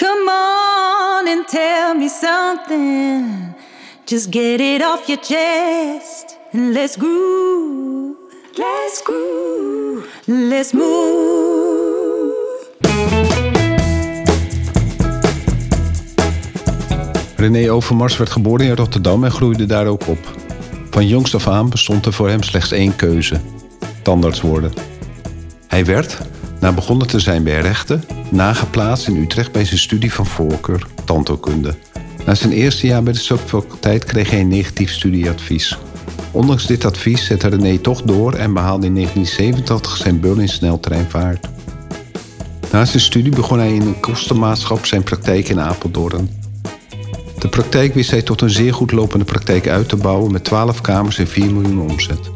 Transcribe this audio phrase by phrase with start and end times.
[0.00, 3.54] Come on and tell me something.
[4.06, 8.16] Just get it off your chest and let's groove.
[8.56, 10.06] Let's groove.
[10.26, 12.34] Let's move.
[17.36, 20.18] René Overmars werd geboren in Rotterdam en groeide daar ook op.
[20.90, 23.40] Van jongs af aan bestond er voor hem slechts één keuze:
[24.02, 24.72] tandarts worden.
[25.66, 26.18] Hij werd,
[26.60, 31.74] na begonnen te zijn bij rechten, nageplaatst in Utrecht bij zijn studie van voorkeur, tandheelkunde.
[32.26, 35.78] Na zijn eerste jaar bij de faculteit kreeg hij een negatief studieadvies.
[36.30, 41.48] Ondanks dit advies zette René toch door en behaalde in 1987 zijn bul in sneltreinvaart.
[42.72, 46.30] Na zijn studie begon hij in een kostenmaatschap zijn praktijk in Apeldoorn.
[47.38, 50.80] De praktijk wist hij tot een zeer goed lopende praktijk uit te bouwen met 12
[50.80, 52.30] kamers en 4 miljoen omzet.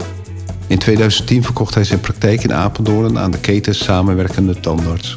[0.67, 5.17] In 2010 verkocht hij zijn praktijk in Apeldoorn aan de keten samenwerkende tandarts.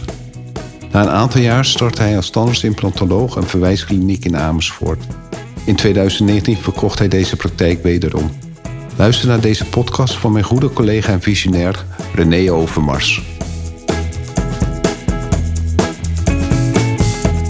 [0.91, 5.03] Na een aantal jaar startte hij als tandartsimplantoloog een verwijskliniek in Amersfoort.
[5.65, 8.31] In 2019 verkocht hij deze praktijk wederom.
[8.95, 13.21] Luister naar deze podcast van mijn goede collega en visionair René Overmars.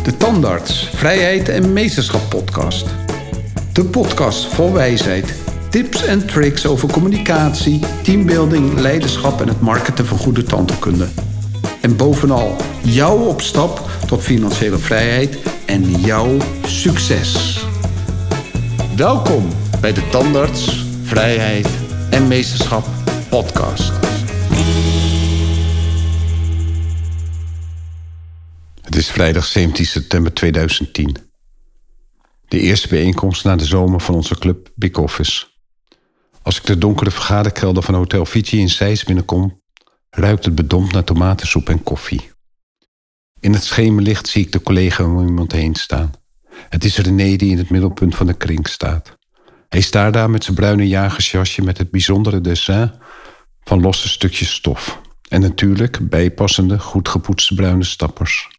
[0.03, 2.85] De Tandarts, Vrijheid en Meesterschap podcast.
[3.73, 5.33] De podcast vol wijsheid,
[5.69, 11.07] tips en tricks over communicatie, teambuilding, leiderschap en het marketen van goede tandheelkunde.
[11.81, 17.59] En bovenal jouw opstap tot financiële vrijheid en jouw succes.
[18.95, 19.47] Welkom
[19.81, 21.67] bij de Tandarts, Vrijheid
[22.09, 22.85] en Meesterschap
[23.29, 23.91] podcast.
[28.81, 31.17] Het is vrijdag 17 september 2010.
[32.47, 35.45] De eerste bijeenkomst na de zomer van onze club Big Office.
[36.47, 39.61] Als ik de donkere vergaderkelder van Hotel Fiji in Zeist binnenkom,
[40.09, 42.31] ruikt het bedompt naar tomatensoep en koffie.
[43.39, 46.11] In het schemerlicht zie ik de collega om iemand heen staan.
[46.69, 49.17] Het is René die in het middelpunt van de kring staat.
[49.69, 52.91] Hij staat daar met zijn bruine jagersjasje met het bijzondere dessin
[53.63, 55.01] van losse stukjes stof.
[55.29, 58.49] En natuurlijk bijpassende, goed gepoetste bruine stappers.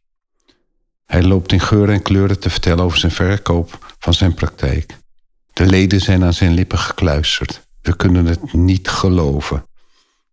[1.07, 4.97] Hij loopt in geuren en kleuren te vertellen over zijn verkoop van zijn praktijk.
[5.53, 7.67] De leden zijn aan zijn lippen gekluisterd.
[7.89, 9.65] We kunnen het niet geloven.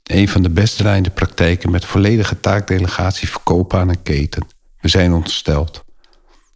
[0.04, 4.48] Een van de best draaiende praktijken met volledige taakdelegatie verkopen aan een keten.
[4.82, 5.84] We zijn ontsteld.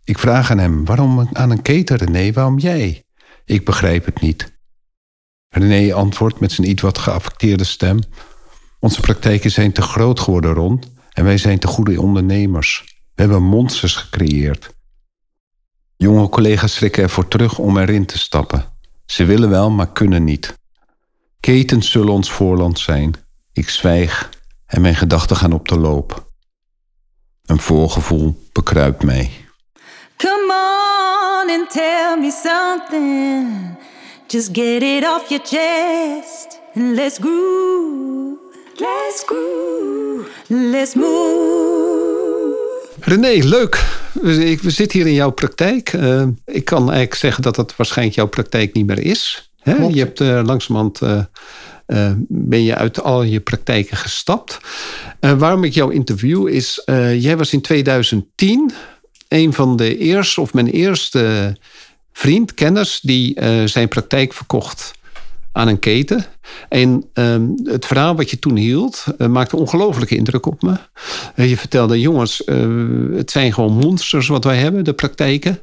[0.04, 3.04] Ik vraag aan hem, waarom aan een keten René, waarom jij?
[3.46, 4.52] Ik begrijp het niet.
[5.50, 8.00] René antwoordt met zijn iets wat geaffecteerde stem.
[8.80, 12.84] Onze praktijken zijn te groot geworden rond en wij zijn te goede ondernemers.
[13.16, 14.70] We hebben monsters gecreëerd.
[15.98, 18.66] Jonge collega's schrikken ervoor terug om erin te stappen.
[19.06, 20.58] Ze willen wel, maar kunnen niet.
[21.40, 23.14] Ketens zullen ons voorland zijn.
[23.54, 24.30] Ik zwijg
[24.66, 26.28] en mijn gedachten gaan op de loop.
[27.46, 29.32] Een voorgevoel bekruipt mij.
[30.18, 33.78] Come on and tell me something.
[34.28, 38.38] Just get it off your chest and let's groove.
[38.76, 40.30] Let's groove.
[40.48, 41.80] Let's move.
[43.00, 43.86] René, leuk.
[44.14, 45.94] We, we zitten hier in jouw praktijk.
[45.94, 49.49] Uh, ik kan eigenlijk zeggen dat dat waarschijnlijk jouw praktijk niet meer is.
[49.60, 49.76] Hè?
[49.76, 51.02] Je hebt uh, langzamerhand...
[51.02, 51.24] Uh,
[51.88, 54.60] uh, ben je uit al je praktijken gestapt.
[55.20, 56.82] Waarom ik jou interview is,
[57.18, 58.72] jij was in 2010
[59.28, 61.56] een van de eerste, of mijn eerste
[62.12, 64.92] vriend, kennis, die zijn praktijk verkocht
[65.52, 66.26] aan een keten.
[66.70, 70.76] En um, het verhaal wat je toen hield maakte ongelooflijke indruk op me.
[71.36, 72.42] je vertelde, jongens,
[73.14, 75.60] het zijn gewoon monsters wat wij hebben, de praktijken.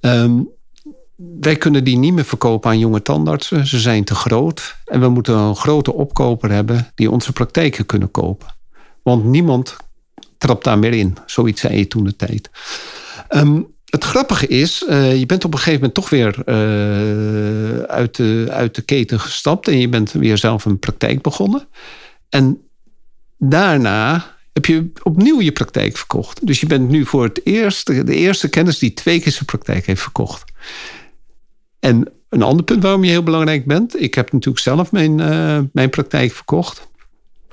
[0.00, 0.48] Um,
[1.18, 3.66] wij kunnen die niet meer verkopen aan jonge tandartsen.
[3.66, 4.76] Ze zijn te groot.
[4.84, 8.48] En we moeten een grote opkoper hebben die onze praktijken kunnen kopen.
[9.02, 9.76] Want niemand
[10.38, 11.16] trapt daar meer in.
[11.26, 12.50] Zoiets zei je toen de tijd.
[13.30, 18.16] Um, het grappige is, uh, je bent op een gegeven moment toch weer uh, uit,
[18.16, 19.68] de, uit de keten gestapt.
[19.68, 21.68] En je bent weer zelf een praktijk begonnen.
[22.28, 22.60] En
[23.38, 26.46] daarna heb je opnieuw je praktijk verkocht.
[26.46, 29.86] Dus je bent nu voor het eerst de eerste kennis die twee keer zijn praktijk
[29.86, 30.44] heeft verkocht.
[31.80, 34.00] En een ander punt waarom je heel belangrijk bent.
[34.00, 36.88] Ik heb natuurlijk zelf mijn, uh, mijn praktijk verkocht.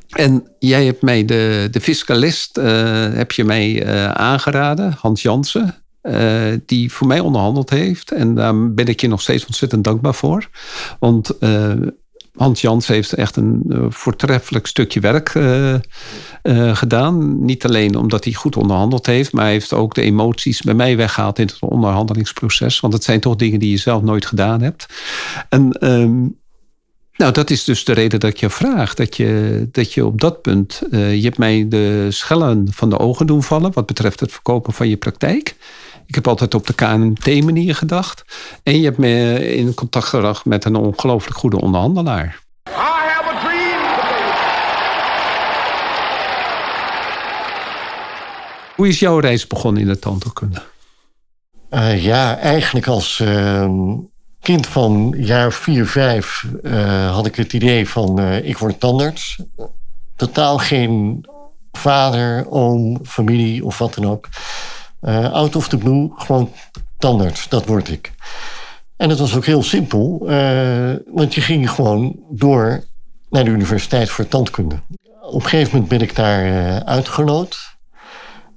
[0.10, 2.66] En jij hebt mij de, de fiscalist uh,
[3.13, 5.75] heb je mij uh, aangeraden, Hans Jansen.
[6.66, 8.12] die voor mij onderhandeld heeft.
[8.12, 10.50] En daar ben ik je nog steeds ontzettend dankbaar voor.
[11.00, 11.38] Want
[12.36, 17.46] Hans Jans heeft echt een uh, voortreffelijk stukje werk uh, uh, gedaan.
[17.46, 20.98] Niet alleen omdat hij goed onderhandeld heeft, maar hij heeft ook de emoties bij mij
[20.98, 22.80] weggehaald in het onderhandelingsproces.
[22.80, 24.86] Want het zijn toch dingen die je zelf nooit gedaan hebt.
[25.50, 26.38] En um,
[27.16, 28.94] Nou, dat is dus de reden dat ik je vraag.
[28.94, 30.82] Dat je, dat je op dat punt.
[30.92, 33.74] Je hebt mij de schellen van de ogen doen vallen.
[33.74, 35.56] wat betreft het verkopen van je praktijk.
[36.06, 38.24] Ik heb altijd op de KNT-manier gedacht.
[38.63, 42.44] En je hebt me in contact gebracht met een ongelooflijk goede onderhandelaar.
[42.68, 43.80] I have a dream.
[48.75, 50.62] Hoe is jouw reis begonnen in de tandheelkunde?
[51.72, 53.69] Uh, ja, eigenlijk als uh,
[54.42, 59.40] kind van jaar 4, 5 uh, had ik het idee van uh, ik word tandarts.
[60.16, 61.25] Totaal geen
[61.72, 64.28] vader, oom, familie of wat dan ook.
[65.07, 66.52] Uh, out of the blue, gewoon
[66.98, 68.12] tandarts, dat word ik.
[68.98, 70.19] En het was ook heel simpel,
[71.06, 72.84] want je ging gewoon door
[73.30, 74.75] naar de Universiteit voor Tandkunde.
[75.22, 77.75] Op een gegeven moment ben ik daar uitgenood.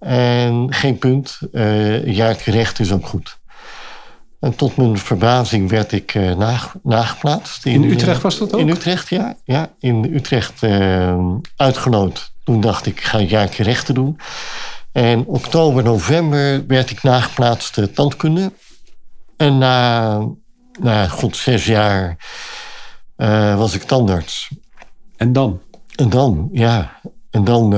[0.01, 3.39] En geen punt, uh, jaartje recht is ook goed.
[4.41, 7.67] En tot mijn verbazing werd ik uh, nageplaatst.
[7.67, 8.61] In, in, Utrecht was dat ook?
[8.61, 9.37] In Utrecht, ja.
[9.45, 11.25] ja in Utrecht uh,
[11.57, 12.33] uitgenood.
[12.45, 14.19] Toen dacht ik, ik ga een jaartje rechten doen.
[14.93, 18.53] En oktober, november werd ik nageplaatst tandkunde.
[19.37, 20.21] En na,
[20.81, 22.17] na goed zes jaar
[23.57, 24.51] was ik tandarts.
[25.17, 25.61] En dan?
[25.95, 27.01] En dan, ja.
[27.31, 27.71] En dan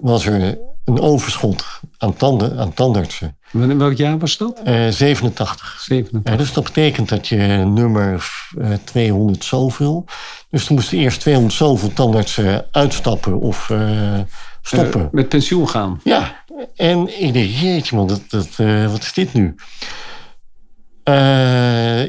[0.00, 1.64] was er een overschot
[1.98, 3.36] aan, tanden, aan tandartsen.
[3.50, 4.60] Welk jaar was dat?
[4.66, 5.80] Uh, 87.
[5.80, 6.36] 87.
[6.36, 7.36] dus dat betekent dat je
[7.74, 10.04] nummer uh, eh, 200 zoveel.
[10.50, 13.72] Dus toen moesten eerst 200 zoveel tandartsen uitstappen of
[14.62, 15.08] stoppen.
[15.12, 16.00] Met pensioen gaan.
[16.04, 16.44] Ja,
[16.76, 18.56] en ik denk, jeetje man, dat, dat,
[18.90, 19.54] wat is dit nu?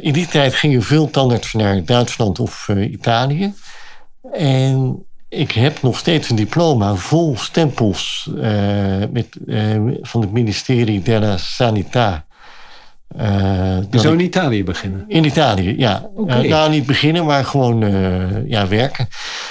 [0.02, 3.54] in die tijd gingen veel tandartsen naar Duitsland of Italië.
[4.32, 8.44] En ik heb nog steeds een diploma vol stempels uh,
[9.12, 12.26] met, uh, van het ministerie della Sanità.
[13.18, 15.06] Uh, je zou in Italië beginnen?
[15.08, 16.10] In Italië, ja.
[16.16, 16.48] Okay.
[16.48, 17.80] nou, niet beginnen, maar gewoon
[18.48, 19.08] ja, werken.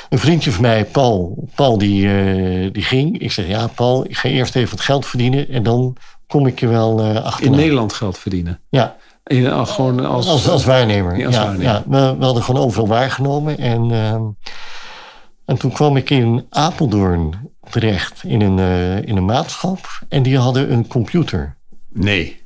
[0.09, 3.19] Een vriendje van mij, Paul, Paul die, die ging.
[3.19, 5.49] Ik zeg, ja Paul, ik ga eerst even het geld verdienen...
[5.49, 7.47] en dan kom ik je wel achter.
[7.47, 8.61] In Nederland geld verdienen?
[8.69, 8.97] Ja.
[9.25, 11.19] In, gewoon als, als, als waarnemer.
[11.19, 11.67] Ja, als ja, waarnemer.
[11.67, 13.59] ja we, we, hadden gewoon overal waargenomen.
[13.59, 14.23] En ehm,
[15.47, 20.03] en toen kwam ik in Apeldoorn terecht in een, uh, in een maatschap.
[20.09, 21.57] En die hadden een computer.
[21.89, 22.45] Nee.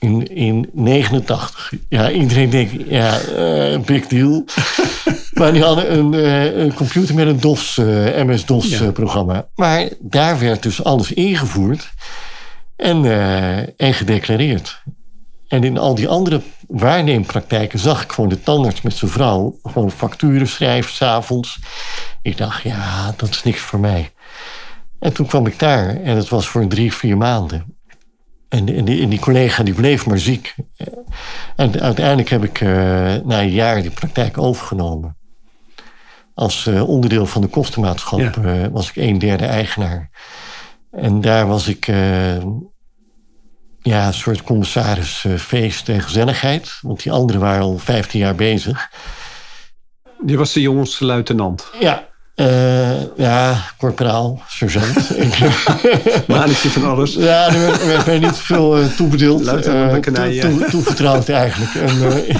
[0.00, 1.72] In, in 89.
[1.88, 4.44] Ja, iedereen denkt, ja, uh, big deal.
[5.38, 7.76] maar die hadden een, uh, een computer met een DOS,
[8.24, 9.48] MS-DOS-programma.
[9.54, 11.92] Maar daar werd dus alles ingevoerd
[12.76, 13.04] en,
[13.76, 14.82] en gedeclareerd.
[15.50, 19.90] En in al die andere waarneempraktijken zag ik gewoon de tandarts met zijn vrouw gewoon
[19.90, 21.58] facturen schrijven s'avonds.
[22.22, 24.12] Ik dacht, ja, dat is niks voor mij.
[24.98, 27.79] En toen kwam ik daar en het was voor drie, vier maanden.
[28.50, 30.54] En, en, die, en die, collega die bleef maar ziek.
[31.56, 32.70] En uiteindelijk heb ik uh,
[33.24, 35.16] na een jaar die praktijk overgenomen.
[36.34, 38.32] Als uh, onderdeel van de kostenmaatschap ja.
[38.38, 40.10] uh, was ik een derde eigenaar.
[40.90, 41.86] En daar was ik
[43.82, 46.78] ja, een soort commissarisfeest en gezelligheid.
[46.80, 48.90] Want die anderen waren al 15 jaar bezig.
[50.20, 51.70] Die was de jongste luitenant?
[51.78, 55.10] Ja, uh, ja, corporaal, sergeant.
[56.26, 57.14] Mannetje van alles.
[57.14, 59.44] Ja, er werd, werd mij niet veel uh, toebedeeld.
[59.44, 61.74] Luitenant uh, toe, toevertrouwd eigenlijk.
[61.74, 62.36] En,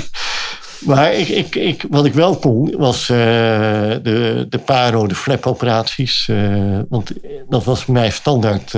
[0.80, 6.30] maar ik, ik, ik, wat ik wel kon, was de, de paro, de flap operaties.
[6.88, 7.12] want
[7.48, 8.74] dat was mij standaard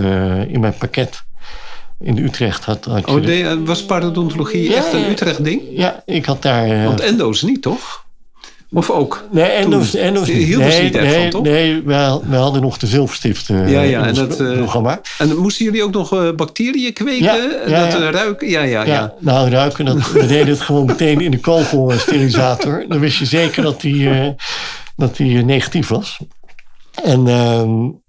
[0.48, 1.22] in mijn pakket
[2.00, 3.12] in Utrecht had, had je...
[3.12, 5.62] Oh, de, was parodontologie echt een Utrecht-ding?
[5.70, 6.84] Ja, ik had daar...
[6.84, 8.04] Want endo's niet, toch?
[8.74, 9.24] Of ook?
[9.30, 10.46] Nee, endo's, endo's niet.
[10.46, 11.42] Hielden nee, niet nee, van, toch?
[11.42, 15.00] Nee, we, we hadden nog de zilverstift uh, ja, ja, en dat, uh, programma.
[15.18, 17.24] En moesten jullie ook nog uh, bacteriën kweken?
[17.24, 17.36] Ja,
[17.66, 18.10] ja, dat ja.
[18.10, 18.48] ruiken?
[18.48, 19.14] Ja, ja, ja, ja.
[19.18, 22.84] Nou, ruiken, dat, we deden het gewoon meteen in de kogelsterilisator.
[22.88, 24.34] Dan wist je zeker dat die,
[24.96, 26.18] dat die negatief was.
[27.04, 28.00] En...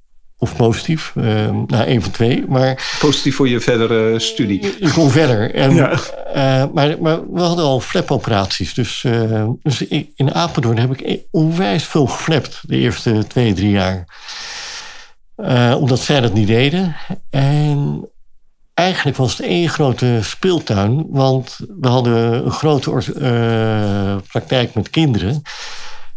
[0.44, 1.14] Of positief.
[1.16, 1.26] Uh,
[1.68, 2.46] nou, één van twee.
[2.48, 4.76] Maar, positief voor je verdere studie.
[4.80, 5.56] Je kon verder.
[5.56, 5.92] En, ja.
[5.92, 8.74] uh, maar, maar we hadden al flapoperaties.
[8.74, 12.60] Dus, uh, dus in Apeldoorn heb ik onwijs veel geflapt.
[12.62, 14.06] De eerste twee, drie jaar.
[15.38, 16.96] Uh, omdat zij dat niet deden.
[17.30, 18.10] En
[18.74, 21.06] eigenlijk was het één grote speeltuin.
[21.10, 25.42] Want we hadden een grote praktijk met kinderen.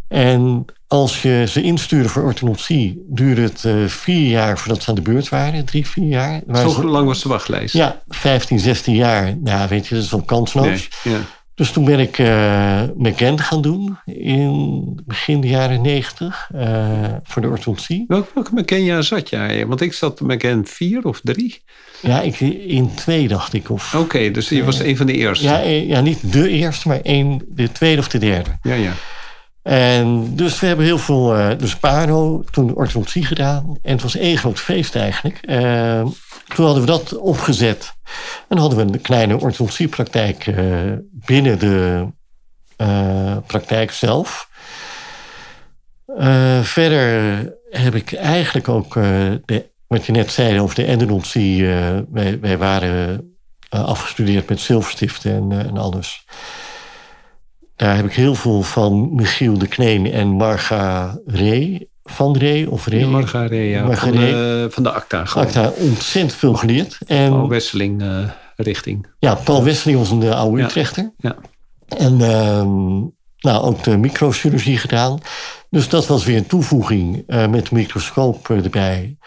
[0.07, 4.95] En als je ze instuurde voor orthodontie, duurde het uh, vier jaar voordat ze aan
[4.95, 5.65] de beurt waren.
[5.65, 6.41] Drie, vier jaar.
[6.53, 7.73] Zo ze, lang was de wachtlijst?
[7.73, 9.37] Ja, 15, 16 jaar.
[9.37, 10.89] Nou, weet je, dat is wel kansloos.
[11.03, 11.19] Nee, ja.
[11.57, 17.13] Dus toen ben ik uh, McGant gaan doen in begin de jaren 90 uh, eh,
[17.23, 18.05] voor de orthodontie.
[18.07, 19.67] Welke, welke McGant zat jij?
[19.67, 21.61] Want ik zat McGant 4 of 3.
[22.01, 23.69] Ja, ik, in twee dacht ik.
[23.69, 25.45] Oké, okay, dus je was een van de eerste.
[25.45, 28.49] Ja, ja, niet de eerste, maar één, de tweede of de derde.
[28.61, 28.93] Ja, ja.
[29.67, 33.77] En dus we hebben heel veel, uh, dus Paro, toen orthodontie gedaan.
[33.81, 35.39] En het was één groot feest eigenlijk.
[35.49, 36.05] Uh,
[36.55, 37.93] toen hadden we dat opgezet.
[38.47, 42.07] En hadden we een kleine orthodontiepraktijk uh, binnen de
[43.47, 44.49] praktijk zelf.
[46.61, 51.65] verder heb ik eigenlijk ook, de, wat je net zei over de endodontie.
[52.11, 53.35] wij, wij waren
[53.69, 56.25] afgestudeerd met zilverstiften en, en alles.
[57.77, 61.89] Daar heb ik heel veel van Michiel de Kneen en Marga Ree.
[62.03, 62.99] Van Ree of Ree?
[62.99, 63.85] Ja, Marga Ree, ja.
[63.85, 65.25] Marga van, de, van de ACTA.
[65.25, 65.47] Gewoon.
[65.47, 66.97] ACTA, ontzettend veel geleerd.
[67.07, 69.07] En, Paul Wesseling uh, richting.
[69.19, 71.13] Ja, Paul Wesseling was een uh, oude Utrechter.
[71.17, 71.35] Ja.
[71.87, 72.63] En uh,
[73.37, 75.19] nou, ook de microchirurgie gedaan.
[75.69, 79.17] Dus dat was weer een toevoeging uh, met de microscoop erbij.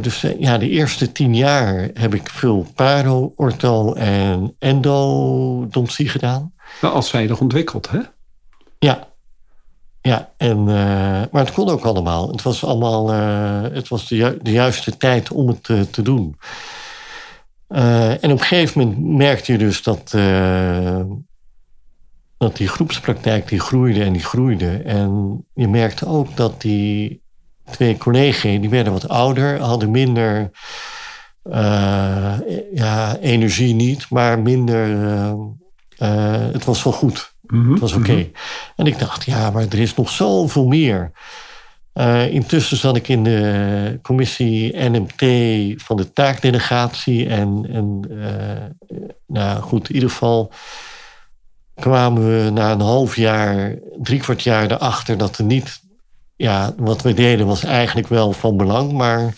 [0.00, 6.52] dus ja, de eerste tien jaar heb ik veel paro, ortho en endodontie gedaan.
[6.80, 7.98] Maar alzijdig ontwikkeld, hè?
[8.78, 9.08] Ja.
[10.02, 10.66] Ja, en, uh,
[11.30, 12.30] maar het kon ook allemaal.
[12.30, 16.38] Het was allemaal uh, het was de, de, juiste tijd om het te, te doen.
[17.68, 20.10] En op een gegeven moment merkte je dus dat,
[22.36, 24.76] dat die groepspraktijk die groeide en die groeide.
[24.76, 27.22] En je merkte ook dat die
[27.70, 30.50] twee collega's, die werden wat ouder, hadden minder
[32.74, 34.88] ja, energie niet, maar minder
[36.60, 37.34] het was wel goed.
[37.42, 38.00] Mhm, het was oké.
[38.00, 38.16] Okay.
[38.16, 38.30] Mhm.
[38.76, 41.12] En ik dacht, ja, maar er is nog zoveel meer.
[41.94, 45.22] Uh, intussen zat ik in de commissie NMT
[45.82, 47.28] van de taakdelegatie.
[47.28, 50.52] En, en uh, nou goed, in ieder geval
[51.74, 55.80] kwamen we na een half jaar, drie kwart jaar erachter dat er niet,
[56.36, 59.34] ja, wat we deden was eigenlijk wel van belang, maar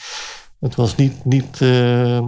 [0.60, 2.26] het was niet, niet, uh,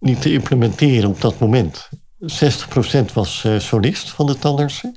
[0.00, 1.88] niet te implementeren op dat moment.
[2.20, 4.96] 60% was uh, solist van de tandartsen.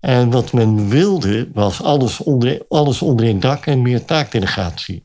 [0.00, 5.04] En wat men wilde was alles onder, alles onder één dak en meer taakdelegatie.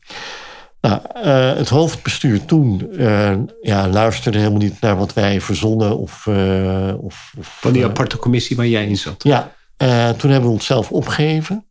[0.82, 5.98] Nou, uh, het hoofdbestuur toen uh, ja, luisterde helemaal niet naar wat wij verzonnen.
[5.98, 6.28] Of,
[6.98, 9.24] of, of van die aparte commissie waar jij in zat.
[9.24, 9.52] Ja,
[10.18, 11.66] toen hebben we onszelf opgegeven.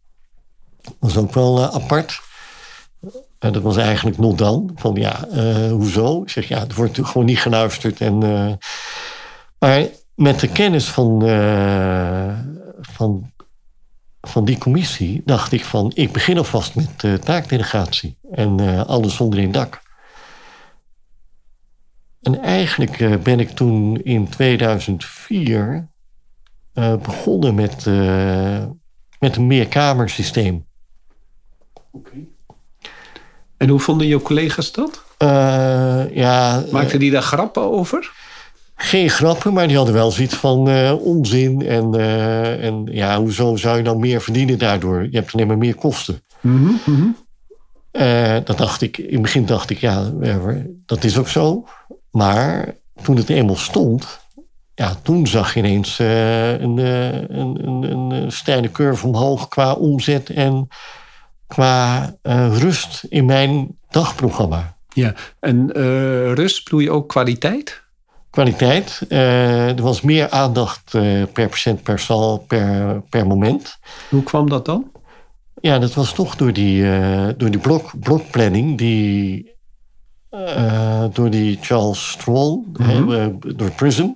[0.83, 2.21] Dat was ook wel apart.
[3.39, 4.71] dat was eigenlijk nog dan.
[4.75, 5.29] Van ja,
[5.71, 6.23] hoezo?
[6.23, 8.01] Ik zeg ja, er wordt natuurlijk gewoon niet geluisterd.
[8.01, 8.23] En
[9.65, 12.39] maar met de kennis van, uh,
[12.81, 13.33] van,
[14.21, 15.91] van die commissie dacht ik van...
[15.95, 19.83] ik begin alvast met de taakdelegatie en uh, alles onder één dak.
[22.23, 25.89] En eigenlijk uh, ben ik toen in 2004
[27.03, 27.85] begonnen met,
[29.19, 30.67] met een meerkamersysteem.
[31.91, 32.29] Okay.
[33.57, 35.05] En hoe vonden jouw collega's dat?
[36.13, 38.13] ja, Maakten die daar grappen over?
[38.85, 41.67] Geen grappen, maar die hadden wel zoiets van uh, onzin.
[41.67, 45.03] En, uh, en ja, hoezo zou je dan meer verdienen daardoor?
[45.03, 46.23] Je hebt alleen maar meer kosten.
[46.41, 47.17] Mm -hmm.
[47.93, 50.11] uh, dat dacht ik, in het begin dacht ik, ja,
[50.87, 51.67] dat is ook zo.
[52.11, 54.21] Maar toen het eenmaal stond,
[54.75, 60.69] ja, toen zag je ineens een, een, een, een steile curve omhoog qua omzet en
[61.47, 62.15] qua
[62.53, 64.77] rust in mijn dagprogramma.
[64.89, 65.73] Ja, en
[66.35, 67.84] rust bedoel je ook kwaliteit?
[68.35, 69.01] Kwaliteit.
[69.09, 73.79] Uh, er was meer aandacht uh, per patiënt per sal per, per moment.
[74.11, 74.91] Hoe kwam dat dan?
[75.61, 79.53] Ja, dat was toch door die, uh, door die blok, blokplanning die
[81.13, 83.39] door die Charles Stroll, mm -hmm.
[83.57, 84.09] door PRISM.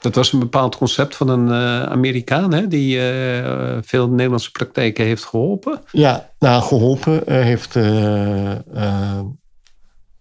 [0.00, 1.52] Dat was een bepaald concept van een
[1.88, 2.98] Amerikaan hè, die
[3.80, 5.80] veel Nederlandse praktijken heeft geholpen.
[5.90, 7.74] Ja, nou geholpen heeft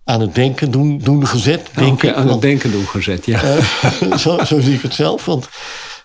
[0.03, 1.69] aan het denken doen, doen gezet.
[1.75, 3.43] Denk ik, aan het denken doen gezet, ja.
[3.43, 5.25] Uh, zo, zo, zie ik het zelf.
[5.25, 5.49] Want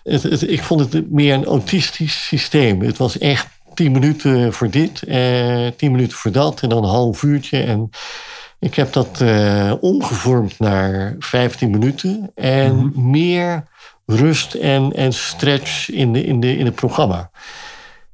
[0.03, 2.81] het, het, ik vond het meer een autistisch systeem.
[2.81, 6.89] Het was echt tien minuten voor dit, eh, tien minuten voor dat en dan een
[6.89, 7.59] half uurtje.
[7.59, 7.89] En
[8.59, 13.09] ik heb dat uh, omgevormd naar 15 minuten en mhm.
[13.09, 13.67] meer
[14.05, 17.29] rust en, en stretch in, de, in, de, in het programma.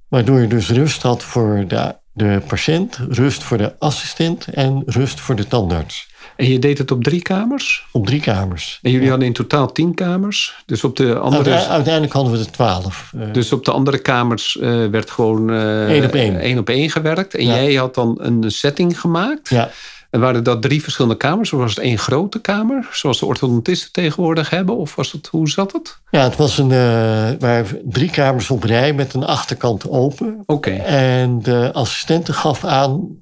[0.07, 5.19] Waardoor je dus rust had voor de de patiënt, rust voor de assistent en rust
[5.19, 6.11] voor de tandarts.
[6.35, 7.85] En je deed het op drie kamers?
[7.91, 8.79] Op drie kamers.
[8.81, 10.63] En jullie hadden in totaal tien kamers?
[10.65, 11.67] Dus op de andere...
[11.67, 13.13] Uiteindelijk hadden we er twaalf.
[13.17, 13.33] Eh.
[13.33, 15.51] Dus op de andere kamers uh, werd gewoon...
[15.51, 16.39] Uh, Eén op één.
[16.39, 17.35] één op één gewerkt.
[17.35, 19.49] En jij had dan een setting gemaakt.
[19.49, 19.69] Ja.
[20.13, 21.53] En waren dat drie verschillende kamers?
[21.53, 24.77] Of was het één grote kamer, zoals de orthodontisten tegenwoordig hebben?
[24.77, 25.99] Of was het, hoe zat het?
[26.09, 30.43] Ja, het was een, uh, waren drie kamers op rij met een achterkant open.
[30.45, 30.71] Oké.
[30.71, 33.17] En de assistente gaf aan,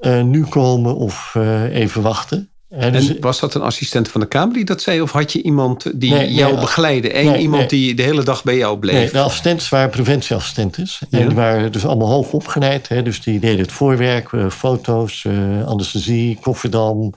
[0.00, 2.50] uh, nu komen of uh, even wachten.
[2.68, 5.00] Dus- en was dat een assistent van de Kamer die dat zei?
[5.00, 7.18] Of had je iemand die Nee, jou nee, begeleidde?
[7.18, 8.94] Eén nee, iemand die de hele dag bij jou bleef?
[8.94, 11.02] Nee, de assistenten waren preventieassistentes.
[11.10, 11.18] Ja.
[11.18, 12.88] En die waren dus allemaal hoog opgeleid.
[12.88, 13.02] Hè?
[13.02, 17.12] Dus die deden het voorwerk, eh, foto's, eh, anesthesie, kofferdam.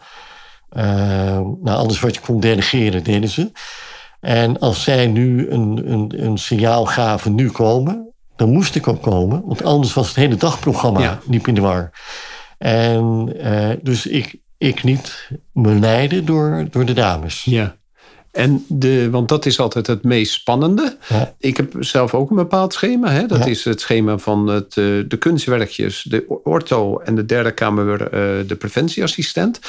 [0.69, 0.83] eh,
[1.39, 3.51] nou, alles wat je kon delegeren, deden ze.
[4.19, 9.01] En als zij nu een, een, een signaal gaven, nu komen, dan moest ik ook
[9.01, 9.41] komen.
[9.45, 11.19] Want anders was het hele dagprogramma Ja.
[11.29, 11.91] liep in de war.
[12.57, 13.33] En
[13.81, 17.43] dus ik, ik niet me leiden door, door de dames.
[17.43, 17.78] Ja.
[18.39, 20.97] En de, want dat is altijd het meest spannende.
[21.09, 21.33] Ja.
[21.39, 23.11] Ik heb zelf ook een bepaald schema.
[23.11, 23.25] Hè?
[23.25, 23.45] Dat Ja.
[23.45, 28.09] is het schema van het, eh, de kunstwerkjes, de ortho en de derde kamer eh,
[28.47, 29.59] de preventieassistent.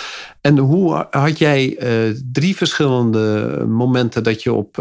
[0.41, 1.89] En hoe had jij eh,
[2.33, 4.75] drie verschillende momenten dat je op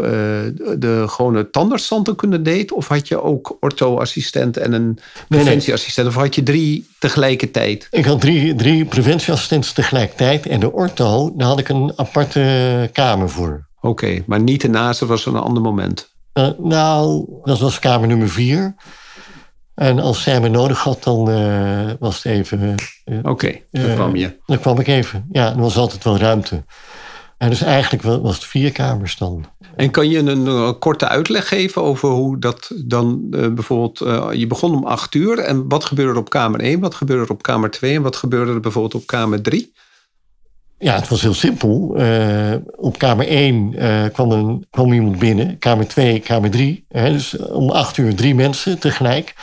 [0.78, 2.72] de gewone tandartsstanden kunnen deed?
[2.72, 6.08] Of had je ook ortho-assistent en een preventieassistent?
[6.08, 7.88] Of had je drie tegelijkertijd?
[7.90, 10.46] Ik had drie, drie preventieassistenten tegelijkertijd.
[10.46, 13.68] En de ortho, daar had ik een aparte kamer voor.
[13.80, 16.14] Oké, maar niet ernaast, dat was een ander moment.
[16.32, 18.74] Eh, nou, dat was kamer nummer vier.
[19.74, 22.74] En als zij me nodig had, dan eh, was het even...
[23.04, 24.36] eh, Oké, Eh, kwam je.
[24.46, 25.26] dan kwam ik even.
[25.32, 26.64] Ja, er was altijd wel ruimte.
[27.38, 29.44] En dus eigenlijk wa- was het vier kamers dan.
[29.76, 33.98] En kan je een, korte uitleg geven over hoe dat dan bijvoorbeeld...
[34.38, 36.80] je begon om acht uur en wat gebeurde er op kamer 1?
[36.80, 37.94] Wat gebeurde er op kamer 2?
[37.94, 39.72] En wat gebeurde er bijvoorbeeld op kamer 3?
[40.82, 41.94] Ja, het was heel simpel.
[41.96, 45.58] Eh, op kamer 1 eh, kwam, een, kwam iemand binnen.
[45.58, 46.84] Kamer 2, kamer 3.
[46.88, 49.34] Hè, dus om acht uur drie mensen tegelijk.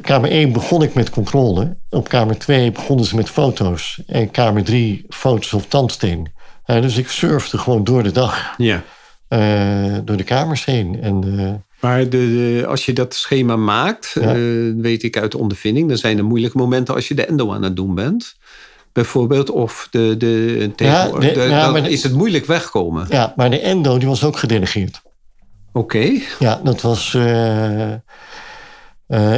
[0.00, 1.76] Kamer 1 begon ik met controle.
[1.90, 4.00] Op kamer 2 begonnen ze met foto's.
[4.06, 6.32] En kamer 3 foto's of tandsteen.
[6.64, 8.54] Hè, dus ik surfde gewoon door de dag.
[8.56, 8.82] Ja.
[9.28, 11.02] eh, door de kamers heen.
[11.02, 14.34] En, Maar de, de- als je dat schema maakt, Ja.
[14.76, 15.88] weet ik uit de ondervinding...
[15.88, 18.34] dan zijn er moeilijke momenten als je de endo aan het doen bent.
[18.92, 23.06] Bijvoorbeeld, of de, de, tegenwoordig, ja, dan is het moeilijk wegkomen.
[23.10, 25.02] ja, maar de endo die was ook gedelegeerd.
[25.72, 27.14] Oké, Ja, dat was.
[27.14, 27.98] eh, eh,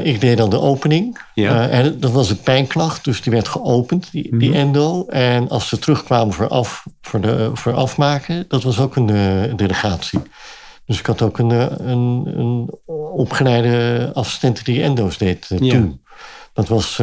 [0.06, 1.18] ik deed dan de opening.
[1.34, 1.68] Ja.
[1.68, 4.58] Eh, en dat was een pijnklacht, dus die werd geopend, die, die Mhm.
[4.58, 5.06] endo.
[5.06, 10.20] En als ze terugkwamen voor, af, voor, de, voor afmaken, dat was ook een delegatie.
[10.87, 11.50] Dus ik had ook een,
[11.90, 12.70] een, een
[13.14, 15.70] opgeleide assistent die endo's deed Ja.
[15.70, 16.02] toen.
[16.52, 16.96] Dat was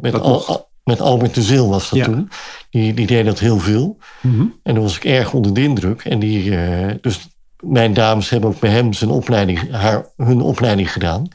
[0.00, 0.20] met.
[0.20, 2.04] Al- met Albert de Zil was dat Ja.
[2.04, 2.28] toen.
[2.70, 3.96] Die, die deed dat heel veel.
[4.20, 4.40] Mhm.
[4.62, 6.04] En dan was ik erg onder de indruk.
[6.04, 7.28] En die, eh, dus
[7.60, 11.28] mijn dames hebben ook bij hem zijn opleiding, haar, hun opleiding gedaan.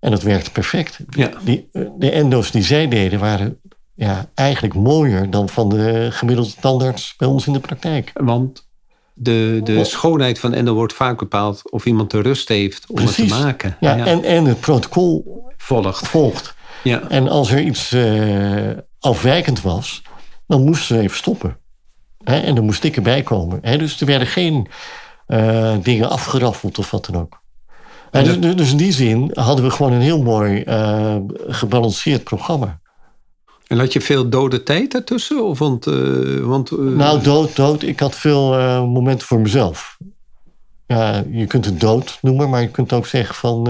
[0.00, 0.98] En dat werkte perfect.
[1.08, 1.30] Ja.
[1.44, 3.60] Die, eh, de endo's die zij deden waren
[3.94, 8.10] ja, eigenlijk mooier dan van de gemiddelde tandarts bij ons in de praktijk.
[8.14, 8.70] want
[9.14, 11.70] de, de schoonheid van endo wordt vaak bepaald...
[11.70, 13.76] of iemand de rust heeft om het te maken.
[13.80, 16.08] Ja, En, en het protocol volgt.
[16.08, 16.54] volgt.
[16.82, 17.08] Ja.
[17.08, 20.02] En als er iets eh, afwijkend was,
[20.46, 21.56] dan moesten ze even stoppen.
[22.24, 23.58] Hè, en dan moest ik erbij komen.
[23.62, 24.68] Hè, dus er werden geen
[25.26, 27.40] eh, dingen afgeraffeld of wat dan ook.
[28.10, 31.16] En dus, dus- dus in die zin hadden we gewoon een heel mooi eh,
[31.46, 32.80] gebalanceerd programma.
[33.66, 35.44] En had je veel dode tijd daartussen?
[35.44, 35.84] Of want,
[36.40, 37.82] want, Nou, dood, dood.
[37.82, 38.50] Ik had veel
[38.86, 39.98] momenten voor mezelf.
[40.86, 43.68] Ja, je kunt het dood noemen, maar je kunt ook zeggen van...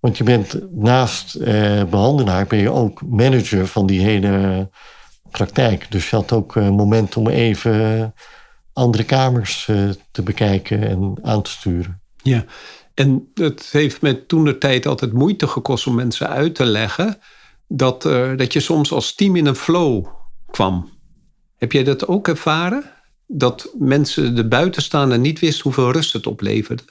[0.00, 4.70] eh, want je bent naast eh, behandelaar, ben je ook manager van die hele
[5.30, 5.90] praktijk.
[5.90, 8.14] Dus je had ook een moment om even
[8.78, 12.00] andere kamers eh, te bekijken en aan te sturen.
[12.22, 12.44] Ja,
[12.94, 17.18] en het heeft me toen de tijd altijd moeite gekost om mensen uit te leggen
[17.68, 20.06] dat, eh, dat je soms als team in een flow
[20.50, 20.90] kwam.
[21.56, 22.84] Heb jij dat ook ervaren?
[23.26, 26.82] Dat mensen de buitenstaander niet wisten hoeveel rust het opleverde?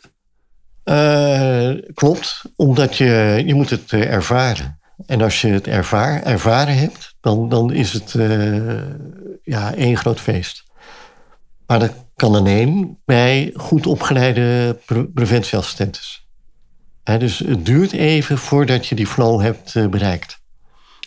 [0.88, 4.80] Eh, klopt, omdat je, je moet het eh, ervaren.
[5.06, 8.76] En als je het ervaar, ervaren hebt, dan, dan is het eh,
[9.44, 10.64] ja, één groot feest.
[11.66, 16.28] Maar dat kan alleen bij goed opgeleide pre- preventieassistentes.
[17.04, 20.40] Dus het duurt even voordat je die flow hebt bereikt.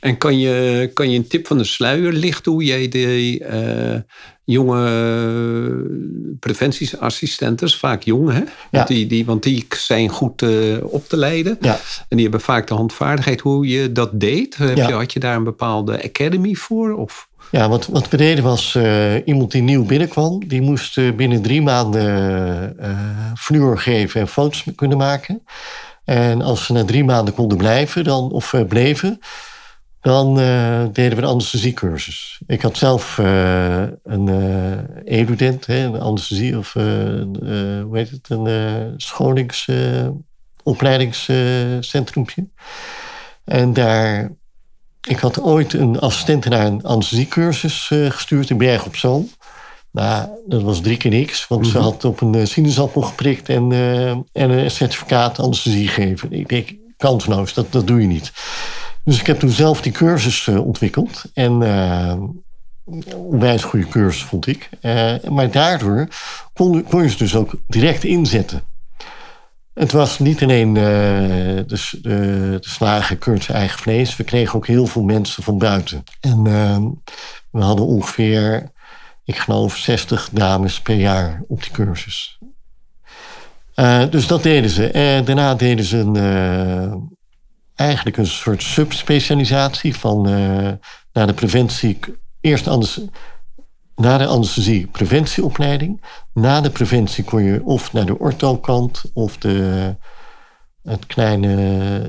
[0.01, 4.05] En kan je, kan je een tip van de sluier lichten hoe jij de
[4.51, 8.43] jonge preventieassistentes, vaak jong hè?
[8.71, 10.51] Want, die, die, want die zijn goed eh,
[10.83, 11.57] op te leiden.
[11.61, 11.73] Ja.
[12.09, 14.57] En die hebben vaak de handvaardigheid hoe je dat deed.
[14.57, 14.89] Heb Ja.
[14.89, 16.93] je, had je daar een bepaalde academy voor?
[16.93, 17.29] Of?
[17.51, 21.43] Ja, wat, wat we deden was eh, iemand die nieuw binnenkwam, die moest eh, binnen
[21.43, 22.89] drie maanden eh
[23.37, 25.43] fluor geven en foto's kunnen maken.
[26.05, 29.21] En als ze na drie maanden konden blijven, dan, of eh, bleven,
[30.01, 32.41] dan eh, deden we een anesthesiecursus.
[32.47, 38.47] Ik had zelf eh, een eh edudent, hè, een anesthesie of hoe heet het, een
[38.47, 40.09] eh scholings, eh,
[40.63, 42.49] opleidingscentrumpje.
[43.45, 44.31] en daar
[45.09, 49.31] ik had ooit een assistent naar een anesthesiecursus uh, gestuurd in Berg op Zoom.
[49.91, 51.83] Nou, dat was drie keer niks, want ze mhm.
[51.83, 53.73] had op een sinaasappel geprikt en,
[54.33, 56.33] en een certificaat anesthesie gegeven.
[56.33, 58.33] Ik denk, kansloos, dat, dat doe je niet.
[59.05, 61.25] Dus ik heb toen zelf die cursus ontwikkeld.
[61.35, 61.63] En
[63.15, 64.69] onwijs goede cursus, vond ik.
[64.83, 66.09] Uh, maar daardoor
[66.53, 68.63] kon, kon, je ze dus ook direct inzetten.
[69.75, 74.17] Het was niet alleen de, slagen cursus eigen vlees.
[74.17, 76.05] We kregen ook heel veel mensen van buiten.
[76.21, 76.79] En uh,
[77.51, 78.71] we hadden ongeveer,
[79.25, 82.39] ik geloof, 60 dames per jaar op die cursus.
[84.11, 84.91] dus dat deden ze.
[84.91, 87.19] En daarna deden ze een,
[87.81, 90.23] eigenlijk een soort subspecialisatie van
[91.13, 91.99] naar de preventie
[92.41, 93.01] Eerst anders,
[93.95, 96.01] na de anesthesie preventieopleiding.
[96.33, 99.97] Na de preventie kon je of naar de ortho-kant of de,
[100.83, 101.49] het kleine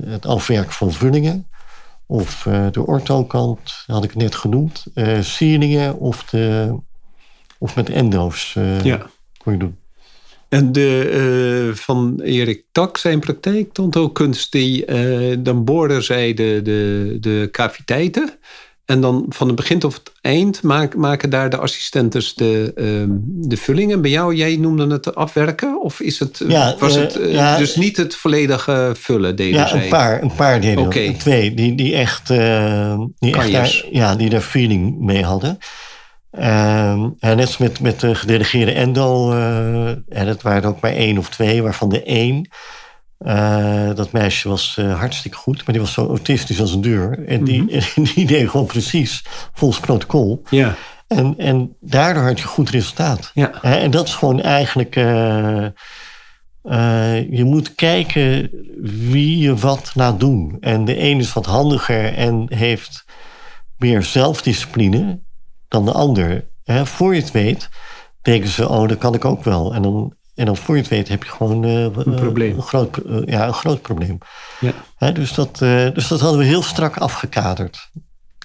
[0.05, 1.49] het afwerken van vullingen.
[2.05, 4.85] Of uh, de ortho-kant, had ik het net genoemd.
[4.95, 6.75] Uh, sierlingen of, de,
[7.59, 9.05] of met endo's uh, ja.
[9.37, 9.80] kon je doen.
[10.51, 14.85] En de, van Erik Tak, zijn praktijk, tandheelkunst, die,
[15.41, 18.39] dan boorden zij de, de, de caviteiten.
[18.91, 20.63] En dan van het begin tot het eind
[20.95, 23.15] maken daar de assistentes de, uh,
[23.49, 24.01] de vullingen.
[24.01, 25.81] Bij jou, jij noemde het afwerken?
[25.81, 29.67] Of is het, ja, was het uh, ja, dus niet het volledige vullen deden ja,
[29.67, 29.83] zij?
[29.83, 31.13] een paar, een paar deden okay.
[31.13, 35.57] Twee, die, die echt, die echt daar, ja, die daar feeling mee hadden.
[36.31, 39.31] Ehm, en net met, met de gedelegeerde endo,
[40.09, 42.49] en het waren ook maar één of twee, waarvan de één
[43.25, 47.27] uh, dat meisje was uh, hartstikke goed, maar die was zo autistisch als een deur.
[47.27, 47.61] En die,
[47.95, 50.43] mm die deed gewoon precies volgens protocol.
[50.49, 50.75] Ja.
[51.07, 53.31] En, en daardoor had je goed resultaat.
[53.33, 53.61] Ja.
[53.61, 54.95] en dat is gewoon eigenlijk.
[54.95, 55.67] Uh,
[57.29, 58.49] je moet kijken
[58.81, 60.57] wie je wat laat doen.
[60.59, 63.05] En de een is wat handiger en heeft
[63.77, 65.19] meer zelfdiscipline
[65.71, 66.45] dan de ander.
[66.63, 67.69] Hè, voor je het weet,
[68.21, 69.73] denken ze: oh, dat kan ik ook wel.
[69.73, 72.55] En dan en dan voor je het weet heb je gewoon uh, een, probleem.
[72.55, 74.17] Een, groot, uh, ja, een groot probleem.
[74.59, 75.11] Ja.
[75.11, 75.57] dus, dat,
[75.93, 77.89] dus dat hadden we heel strak afgekaderd.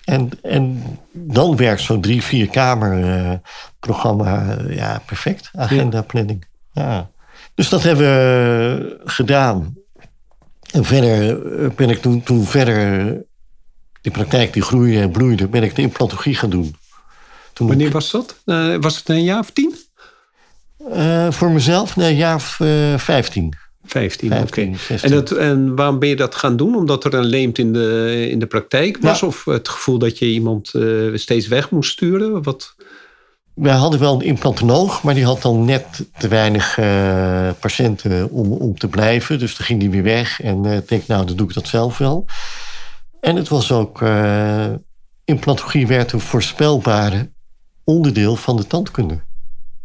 [0.05, 3.41] En, en dan werkt zo'n drie, vier kamer
[3.81, 5.51] programma ja, perfect.
[5.53, 6.47] Agenda planning.
[6.73, 7.11] Ja.
[7.55, 9.75] Dus dat hebben we gedaan.
[10.73, 13.25] En verder ben ik toen, toen verder
[14.01, 16.77] die praktijk die groeide en bloeide, ben ik de implantologie gaan doen.
[17.57, 18.37] Toen Wanneer was dat?
[18.81, 19.75] was het een jaar of tien?
[20.93, 23.55] Uh, voor mezelf, nee, jaar of uh, 15.
[23.85, 24.71] 15, oké.
[25.01, 26.77] En, en waarom ben je dat gaan doen?
[26.77, 29.23] Omdat er een leemt in de, in de praktijk was?
[29.23, 32.43] Of het gevoel dat je iemand uh, steeds weg moest sturen?
[32.43, 32.75] Wat?
[33.55, 38.53] Wij hadden wel een implantoloog, maar die had dan net te weinig uh, patiënten om,
[38.53, 39.39] om te blijven.
[39.39, 40.41] Dus toen ging die weer weg.
[40.41, 42.25] En ik denk, nou, dan doe ik dat zelf wel.
[43.21, 44.05] En het was ook...
[45.25, 47.35] implantologie werd een voorspelbare
[47.87, 49.21] onderdeel van de tandkunde.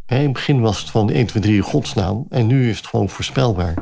[0.08, 2.26] In het begin was het van 1, 2, 3 godsnaam.
[2.30, 3.74] En nu is het gewoon voorspelbaar.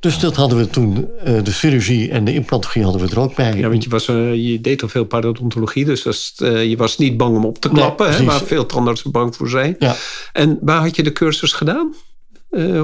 [0.00, 3.34] Dus dat hadden we toen, uh, de chirurgie en de implantologie hadden we er ook
[3.34, 3.56] bij.
[3.56, 6.98] Ja, want je, was, uh, je deed al veel parodontologie, dus was, uh, je was
[6.98, 9.76] niet bang om op te klappen, nee, hè, waar veel tandartsen bang voor zijn.
[9.78, 9.96] Ja.
[10.32, 11.94] En waar had je de cursus gedaan,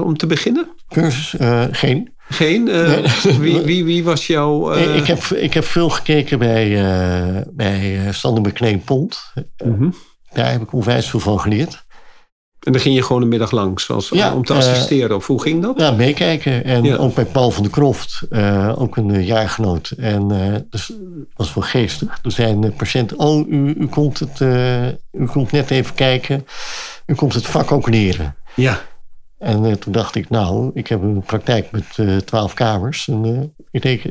[0.03, 0.67] om te beginnen?
[0.87, 1.35] Cursus?
[1.71, 2.15] geen.
[2.29, 2.63] Geen?
[2.63, 3.03] Nee.
[3.39, 4.73] wie, wie, wie, was jouw...
[4.73, 9.19] Ik, heb, ik heb veel gekeken bij, bij Sander McLean Pont.
[9.57, 9.93] -hmm.
[10.37, 11.85] Daar heb ik onwijs veel van geleerd.
[12.59, 15.15] En dan ging je gewoon een middag langs als, om te assisteren?
[15.15, 15.79] of hoe ging dat?
[15.79, 16.63] Ja, meekijken.
[16.63, 19.89] En ook bij Paul van der Kroft, uh, ook een jaargenoot.
[19.89, 20.91] En uh, dus
[21.35, 22.19] was wel geestig.
[22.23, 24.39] Er zijn patiënten, oh, u, u, komt het,
[25.11, 26.45] u komt net even kijken.
[27.05, 28.35] U komt het vak ook leren.
[28.55, 28.81] Ja.
[29.39, 33.07] En uh, toen dacht ik, nou, ik heb een praktijk met uh, twaalf kamers.
[33.07, 33.39] En uh,
[33.71, 34.01] ik denk,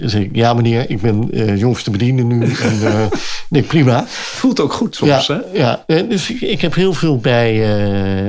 [0.00, 1.26] zeg ja meneer, ik ben
[1.58, 2.54] jongste bediende nu.
[2.62, 3.10] en
[3.48, 4.04] nee, prima.
[4.06, 5.58] Voelt ook goed soms, ja, hè?
[5.58, 7.54] Ja, dus ik, ik, heb heel veel bij,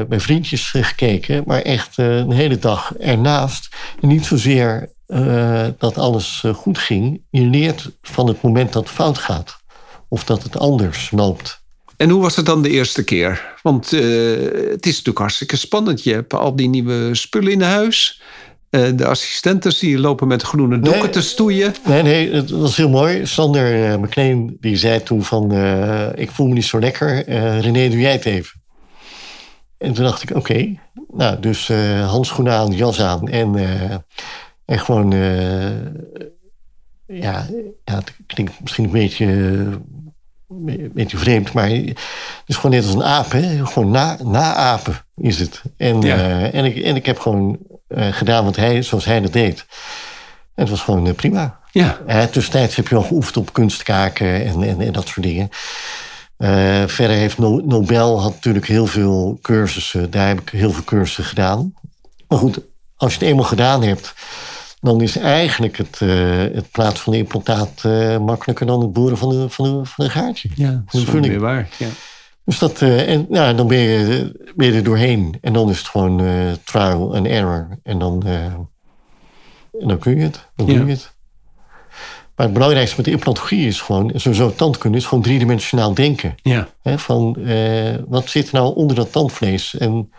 [0.07, 1.43] bij vriendjes gekeken.
[1.45, 3.75] Maar echt een hele dag ernaast.
[4.01, 4.89] En niet zozeer
[5.77, 7.21] dat alles goed ging.
[7.29, 9.61] Je leert van het moment dat het fout gaat.
[10.09, 11.62] Of dat het anders loopt.
[11.97, 13.53] En hoe was het dan de eerste keer?
[13.61, 14.01] Want uh,
[14.71, 16.03] het is natuurlijk hartstikke spannend.
[16.03, 18.21] Je hebt al die nieuwe spullen in huis.
[18.69, 21.73] Uh, de assistenten die lopen met groene doeken nee, te stoeien.
[21.85, 23.25] Nee, nee, het was heel mooi.
[23.25, 25.51] Sander uh, McLean die zei toen van...
[26.15, 27.29] ik voel me niet zo lekker.
[27.59, 28.61] René, doe jij het even.
[29.77, 30.75] En toen dacht ik, oké.
[31.13, 31.67] Nou, dus
[32.05, 33.27] handschoenen aan, jas aan.
[33.27, 33.55] En,
[34.65, 35.11] en gewoon...
[37.05, 37.47] ja,
[37.85, 39.27] ja, het klinkt misschien een beetje
[40.65, 41.97] een beetje vreemd, maar het
[42.45, 43.31] is gewoon net als een aap.
[43.31, 43.65] Hè?
[43.65, 45.61] Gewoon na, naapen is het.
[45.77, 46.17] En, ja.
[46.17, 49.65] uh, en, ik, en ik heb gewoon uh, gedaan wat hij, zoals hij dat deed.
[50.55, 51.59] En het was gewoon uh, prima.
[51.71, 51.97] Ja.
[52.31, 55.49] Tussentijds heb je al geoefend op kunstkaken en, en, en dat soort dingen.
[56.87, 60.11] Verder heeft Nobel had natuurlijk heel veel cursussen.
[60.11, 61.73] Daar heb ik heel veel cursussen gedaan.
[62.27, 62.59] Maar goed,
[62.95, 64.13] als je het eenmaal gedaan hebt,
[64.83, 69.17] dan is eigenlijk het, uh, het plaatsen van de implantaat uh, makkelijker dan het boeren
[69.17, 70.49] van de, van de, van de gaatje.
[70.55, 71.69] Ja, dat is weer waar.
[71.77, 71.87] Ja.
[72.45, 75.37] Dus dat, uh, en ja, dan ben je, ben je er doorheen.
[75.41, 76.21] En dan is het gewoon
[76.63, 77.67] trial and error.
[77.83, 80.47] En dan, en dan kun je het.
[80.55, 80.73] Dan ja.
[80.73, 81.13] je het.
[82.35, 86.35] Maar het belangrijkste met de implantologie is gewoon, sowieso tandkunde, is gewoon driedimensionaal denken.
[86.41, 86.67] Ja.
[86.83, 87.37] van
[88.07, 89.77] wat zit nou onder dat tandvlees?
[89.77, 90.11] En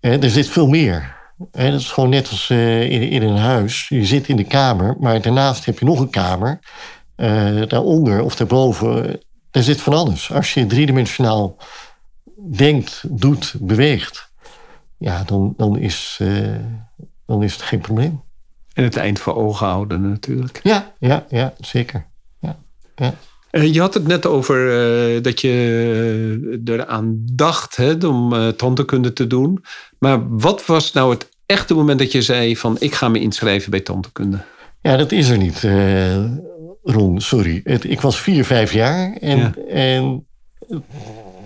[0.00, 1.22] er zit veel meer.
[1.36, 3.88] Dat is gewoon net als uh, in, in, een huis.
[3.88, 6.58] Je zit in de kamer, maar daarnaast heb je nog een kamer.
[7.16, 9.20] Uh, daaronder of daarboven,
[9.50, 10.32] daar zit van alles.
[10.32, 11.56] Als je driedimensionaal
[12.50, 14.32] denkt, doet, beweegt,
[14.98, 16.56] ja, dan, dan, is, uh,
[17.26, 18.22] dan is het geen probleem.
[18.72, 20.60] En het eind voor ogen houden natuurlijk.
[20.62, 22.06] Ja, ja, ja zeker.
[22.40, 22.56] Ja,
[22.96, 23.14] ja.
[23.62, 24.56] Je had het net over
[25.16, 29.64] uh, dat je eraan dacht hè, om uh, tandheelkunde te doen.
[30.04, 33.70] Maar wat was nou het echte moment dat je zei van ik ga me inschrijven
[33.70, 34.38] bij tandheelkunde?
[34.82, 36.24] Ja, dat is er niet, uh,
[36.82, 37.60] Ron, sorry.
[37.64, 39.54] Het, ik was vier, vijf jaar en, ja.
[39.68, 40.26] en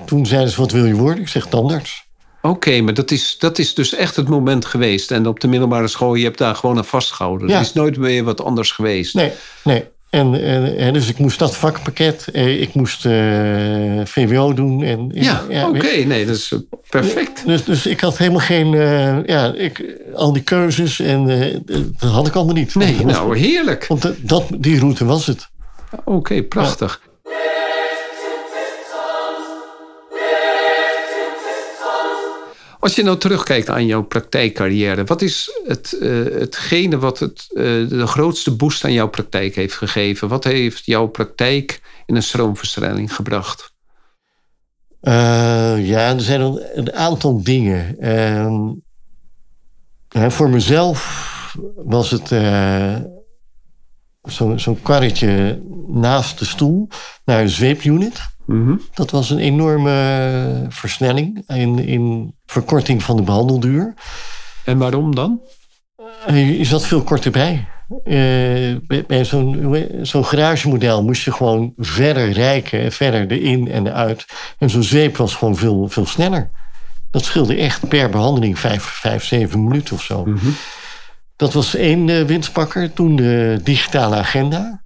[0.04, 1.22] toen zeiden ze wat wil je worden?
[1.22, 2.06] Ik zeg tandarts.
[2.42, 5.10] Oké, okay, maar dat is, dat is dus echt het moment geweest.
[5.10, 7.48] En op de middelbare school, je hebt daar gewoon aan vastgehouden.
[7.48, 7.54] Ja.
[7.54, 9.14] Er is nooit meer wat anders geweest.
[9.14, 9.32] Nee,
[9.64, 9.84] nee.
[10.10, 10.34] En,
[10.76, 13.12] en, dus ik moest dat vakpakket, eh, ik moest uh,
[14.04, 14.82] VWO doen.
[14.82, 16.54] En, ja, ja oké, okay, nee, dat is
[16.90, 17.46] perfect.
[17.46, 21.26] Dus, dus ik had helemaal geen, uh, ja, ik, al die keuzes en
[21.98, 22.74] dat had ik allemaal niet.
[22.74, 23.86] Nee, want, nou heerlijk.
[23.86, 25.48] Want dat, die route was het.
[25.92, 27.00] Oké, okay, prachtig.
[32.88, 37.88] Als je nou terugkijkt aan jouw praktijkcarrière, wat is het, uh, hetgene wat het, uh,
[37.88, 40.28] de grootste boost aan jouw praktijk heeft gegeven?
[40.28, 43.72] Wat heeft jouw praktijk in een stroomversnelling gebracht?
[45.02, 46.40] Uh, ja, er zijn
[46.74, 47.98] een, aantal dingen.
[47.98, 48.72] Ehm,
[50.30, 52.28] voor mezelf was het
[54.22, 56.88] zo'n zo karretje naast de stoel
[57.24, 58.20] naar een zweepunit.
[58.48, 58.76] Mhm.
[58.94, 63.94] Dat was een enorme versnelling in, in verkorting van de behandelduur.
[64.64, 65.40] En waarom dan?
[66.26, 67.68] Je zat veel korter bij.
[68.04, 74.26] Uh, bij zo'n zo'n garagemodel moest je gewoon verder rijken, en verder erin en eruit.
[74.58, 76.50] En zo'n zweep was gewoon veel, veel sneller.
[77.10, 80.24] Dat scheelde echt per behandeling vijf, vijf zeven minuten of zo.
[80.24, 80.48] Mhm.
[81.36, 82.92] Dat was één uh, winstpakker.
[82.92, 84.82] Toen de digitale agenda.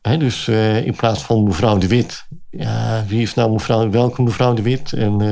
[0.00, 2.26] dus uh, in plaats van mevrouw de Wit.
[2.56, 4.92] Ja, wie is nou mevrouw, welke mevrouw de Wit?
[4.92, 5.22] En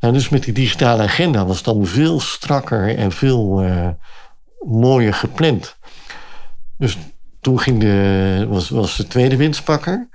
[0.00, 3.64] uh, dus met die digitale agenda was het dan veel strakker en veel
[4.66, 5.76] mooier gepland.
[6.78, 6.96] Dus
[7.40, 10.08] toen ging de, was, was de tweede winstpakker.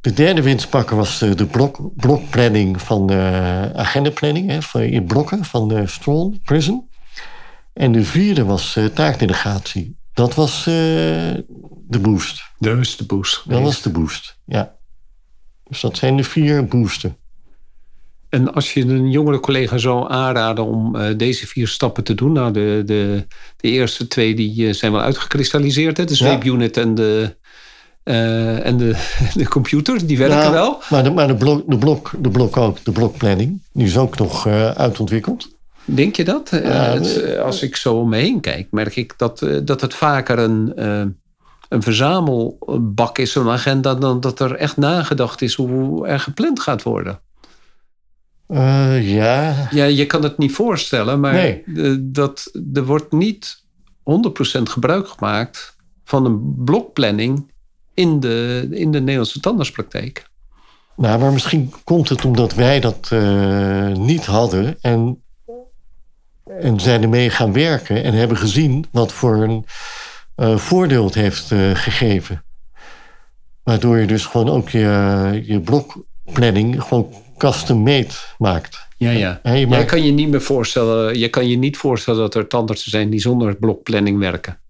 [0.00, 4.50] De derde winstpakker was de, de blok, blokplanning van de agendaplanning.
[4.50, 6.88] Hè, van, in blokken van de Strong Prison.
[7.72, 9.96] En de vierde was uh, taakdelegatie.
[10.12, 10.74] Dat was uh,
[11.88, 12.42] de boost.
[12.58, 13.42] Dat was de boost.
[13.48, 14.74] Dat was de boost, ja.
[15.72, 17.16] Dus dat zijn de vier boosten.
[18.28, 22.32] En als je een jongere collega zou aanraden om uh, deze vier stappen te doen,
[22.32, 26.04] nou, de, de, de eerste twee die zijn wel uitgekristalliseerd, hè?
[26.04, 26.82] de zweepunit ja.
[26.82, 27.36] en de,
[28.04, 28.94] uh, en de,
[29.34, 30.82] de computer, die werken wel.
[30.90, 34.18] Maar, de, maar de, blok, de, blok, de blok ook, de blokplanning, die is ook
[34.18, 35.48] nog uitontwikkeld.
[35.84, 36.50] Denk je dat?
[36.50, 40.72] Het, als ik zo om me heen kijk, merk ik dat, dat het vaker een,
[41.72, 46.82] een verzamelbak is, een agenda, dan dat er echt nagedacht is hoe er gepland gaat
[46.82, 47.20] worden.
[48.48, 49.68] Uh, ja.
[49.70, 49.84] ja.
[49.84, 51.62] Je kan het niet voorstellen, maar nee.
[52.00, 53.64] dat, er wordt niet
[53.98, 54.02] 100%
[54.62, 57.52] gebruik gemaakt van een blokplanning
[57.94, 60.30] in de, in de Nederlandse tandartspraktijk.
[60.96, 65.22] Nou, maar misschien komt het omdat wij dat uh, niet hadden en,
[66.44, 69.64] en zijn ermee gaan werken en hebben gezien wat voor een
[70.42, 72.44] uh, voordeel heeft uh, gegeven.
[73.62, 78.88] Waardoor je dus gewoon ook je, je blokplanning gewoon custom-made maakt.
[78.96, 79.40] Ja, ja.
[79.42, 79.84] Je maakt...
[79.84, 83.20] kan je niet meer voorstellen, je kan je niet voorstellen dat er tandartsen zijn die
[83.20, 84.60] zonder blokplanning werken.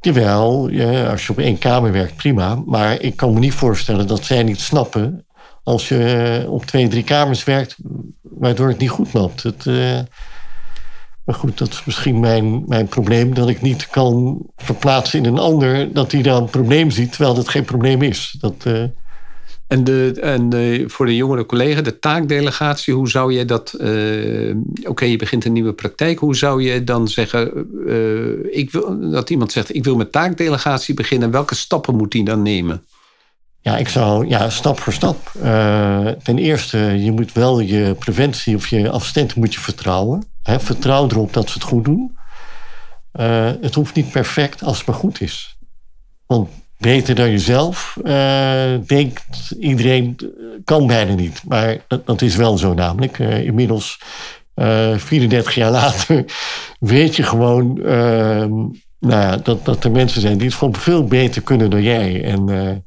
[0.00, 2.62] Jawel, ja, als je op één kamer werkt, prima.
[2.66, 5.26] Maar ik kan me niet voorstellen dat zij niet snappen
[5.62, 7.76] als je op twee, drie kamers werkt,
[8.22, 9.42] waardoor het niet goed loopt.
[9.42, 9.98] Het, uh,
[11.30, 15.38] maar goed, dat is misschien mijn, mijn probleem, dat ik niet kan verplaatsen in een
[15.38, 18.36] ander, dat hij dan een probleem ziet, terwijl dat geen probleem is.
[18.40, 18.84] Dat, uh...
[19.66, 23.74] En, de, en de, voor de jongere collega, de taakdelegatie, hoe zou je dat.
[23.80, 26.18] Uh, Oké, je begint een nieuwe praktijk.
[26.18, 27.66] Hoe zou je dan zeggen.
[27.86, 31.30] Uh, ik wil, dat iemand zegt: Ik wil met taakdelegatie beginnen.
[31.30, 32.84] Welke stappen moet hij dan nemen?
[33.62, 35.32] Ja, ik zou, ja, stap voor stap.
[35.42, 40.24] Uh, ten eerste, je moet wel je preventie of je assistenten moet je vertrouwen.
[40.42, 42.18] Hè, vertrouw erop dat ze het goed doen.
[43.60, 45.58] het hoeft niet perfect als het maar goed is.
[46.26, 46.48] Want
[46.80, 50.16] beter dan jezelf, uh, denkt iedereen,
[50.64, 51.42] kan bijna niet.
[51.48, 53.18] Maar dat, is wel zo namelijk.
[53.18, 54.00] Inmiddels,
[54.54, 56.24] uh, eh, 34 jaar later,
[56.78, 57.80] weet je gewoon
[58.98, 62.24] nou ja, dat, dat er mensen zijn die het gewoon veel beter kunnen dan jij.
[62.24, 62.84] En,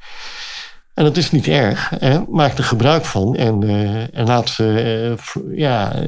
[0.93, 1.89] en dat is niet erg.
[1.89, 2.19] Hè?
[2.29, 3.63] Maak er gebruik van en,
[4.13, 5.15] en laat ze
[5.51, 6.03] ja,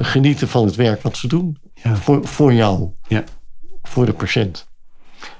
[0.00, 1.58] genieten van het werk wat ze doen.
[1.74, 1.96] Ja.
[1.96, 3.24] Voor, voor jou, ja.
[3.82, 4.66] voor de patiënt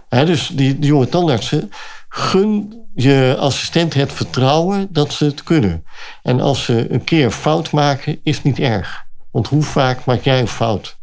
[0.09, 1.71] dus die, die jonge tandartsen,
[2.09, 5.85] gun je assistent het vertrouwen dat ze het kunnen.
[6.23, 9.05] En als ze een keer fout maken, is niet erg.
[9.31, 10.99] Want hoe vaak maak jij een fout?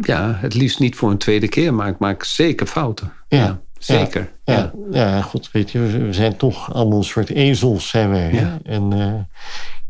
[0.00, 3.12] Ja, het liefst niet voor een tweede keer, maar ik maak zeker fouten.
[3.28, 4.32] Ja, zeker.
[4.44, 5.22] Ja, ja.
[5.22, 8.32] goed, weet je, we zijn toch allemaal een soort ezels, zijn wij.
[8.32, 8.58] Ja.
[8.62, 9.14] En uh,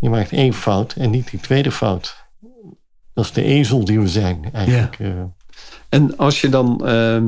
[0.00, 2.16] je maakt één fout en niet die tweede fout.
[3.14, 4.98] Dat is de ezel die we zijn, eigenlijk.
[4.98, 5.06] Ja.
[5.06, 5.22] Uh,
[5.88, 7.22] en als je dan uh,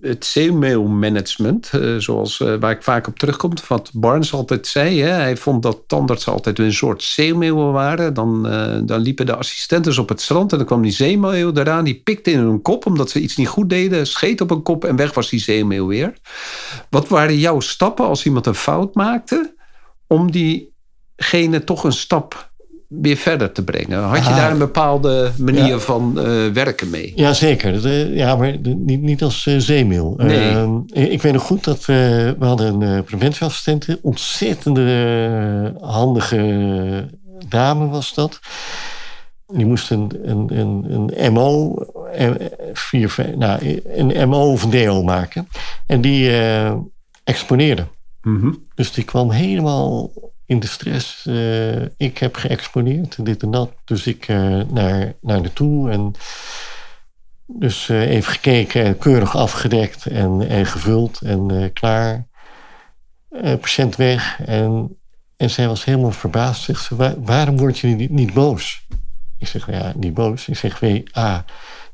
[0.00, 5.08] het zeemailmanagement, uh, zoals uh, waar ik vaak op terugkom, wat Barnes altijd zei, hè,
[5.08, 8.14] hij vond dat tandartsen altijd een soort zeemeeuwen waren.
[8.14, 11.84] Dan, eh, dan liepen de assistenten op het strand en dan kwam die zeemeeuw eraan,
[11.84, 14.84] die pikte in hun kop omdat ze iets niet goed deden, scheet op een kop
[14.84, 16.12] en weg was die zeemeeuw weer.
[16.90, 19.54] Wat waren jouw stappen als iemand een fout maakte
[20.06, 22.49] om diegene toch een stap
[22.90, 24.02] weer verder te brengen.
[24.02, 27.12] Had je daar een bepaalde manier van uh, werken mee?
[27.14, 27.88] Jazeker.
[28.14, 30.14] Ja, maar niet, niet als uh, zeemeel.
[30.16, 30.50] Nee.
[30.50, 33.98] Ehm, ik weet nog goed dat we hadden een preventieassistente.
[34.02, 37.08] Ontzettende handige
[37.48, 38.40] dame was dat.
[39.46, 41.74] Die moest een, een, een, een MO,
[42.72, 45.48] vier, nou, een MO of een DO maken.
[45.86, 46.30] En die
[47.24, 47.86] exponeerde.
[48.22, 48.62] Mm -hmm.
[48.74, 50.10] Dus die kwam helemaal
[50.50, 51.24] in de stress.
[51.26, 53.72] Uh, ik heb geëxponeerd, dit en dat.
[53.84, 56.12] Dus ik uh, naar, naar naartoe en
[57.46, 62.26] dus uh, even gekeken, keurig afgedekt en, en gevuld en klaar.
[63.60, 64.96] patiënt weg en,
[65.36, 66.62] en zij was helemaal verbaasd.
[66.62, 68.86] Zegt ze, Waar, waarom word je niet, niet boos?
[69.38, 70.48] Ik zeg, ja, niet boos.
[70.48, 71.38] Ik zeg, weet, ah,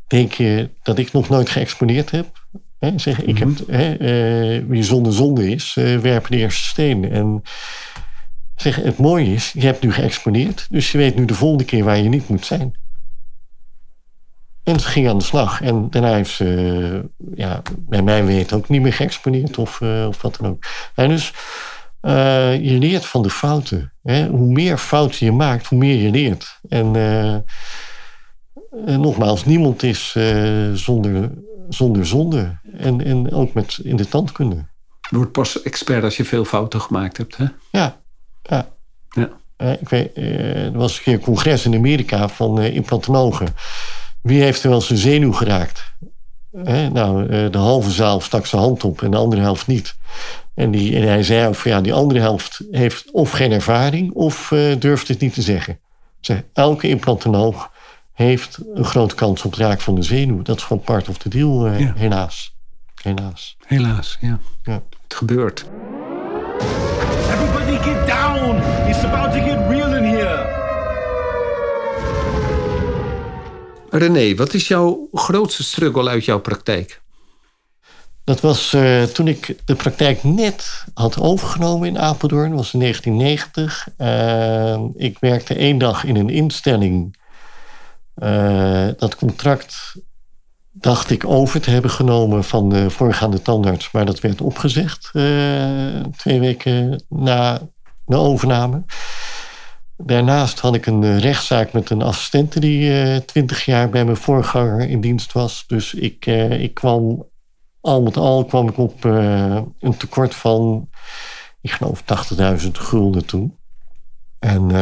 [0.07, 2.27] denk je dat ik nog nooit geëxponeerd heb?
[2.79, 7.11] He, zeg, ik heb, he, wie zonder zonde is, werpen de eerste steen.
[7.11, 7.42] En
[8.57, 11.85] Zeg, het mooie is, je hebt nu geëxponeerd, dus je weet nu de volgende keer
[11.85, 12.75] waar je niet moet zijn.
[14.62, 15.62] En ze ging aan de slag.
[15.62, 20.23] En daarna heeft ze, ja, bij mij weet ook niet meer geëxponeerd of, uh, of
[20.23, 20.64] wat dan ook.
[20.95, 21.33] En dus
[22.03, 23.92] uh, je leert van de fouten.
[24.03, 24.27] Hè?
[24.27, 26.61] Hoe meer fouten je maakt, hoe meer je leert.
[26.69, 27.37] En uh,
[28.97, 30.16] nogmaals, niemand is
[30.73, 31.31] zonder,
[31.69, 32.59] zonder zonde.
[32.77, 34.66] En, en ook met in de tandkunde.
[35.11, 37.45] Je wordt pas expert als je veel fouten gemaakt hebt, hè?
[37.71, 38.01] Ja,
[38.48, 38.68] ja.
[39.11, 39.28] ja.
[39.59, 43.46] Uh, ik weet, uh, er was een keer een congres in Amerika van uh, implantologen.
[44.22, 45.94] Wie heeft er wel zijn zenuw geraakt?
[46.92, 49.96] nou, de halve zaal stak zijn hand op en de andere helft niet.
[50.54, 54.12] En, die, en hij zei ook van ja, die andere helft heeft of geen ervaring
[54.12, 55.78] of durft het niet te zeggen.
[56.20, 57.70] Zeg, elke implantoloog
[58.12, 60.42] heeft een grote kans op raken van de zenuw.
[60.42, 62.56] Dat is gewoon part of the deal, helaas.
[63.02, 63.56] Helaas.
[63.66, 64.38] Helaas, ja.
[64.62, 64.82] ja.
[65.02, 65.66] Het gebeurt.
[68.46, 68.88] Down!
[68.88, 70.54] It's about to get real in here!
[73.90, 77.02] René, wat is jouw grootste struggle uit jouw praktijk?
[78.24, 82.48] Dat was uh, toen ik de praktijk net had overgenomen in Apeldoorn.
[82.48, 83.88] Dat was in 1990.
[83.98, 87.16] Uh, ik werkte één dag in een instelling.
[88.16, 89.94] Uh, dat contract
[90.72, 93.90] dacht ik over te hebben genomen van de voorgaande tandarts.
[93.90, 97.61] Maar dat werd opgezegd uh, twee weken na
[98.07, 98.85] de overname.
[99.97, 104.88] Daarnaast had ik een rechtszaak met een assistente die uh, twintig jaar bij mijn voorganger
[104.88, 105.64] in dienst was.
[105.66, 107.27] Dus ik, uh, ik kwam,
[107.81, 110.88] al met al kwam ik op een tekort van,
[111.61, 112.03] ik geloof
[112.62, 113.57] 80.000 gulden toen.
[114.38, 114.73] En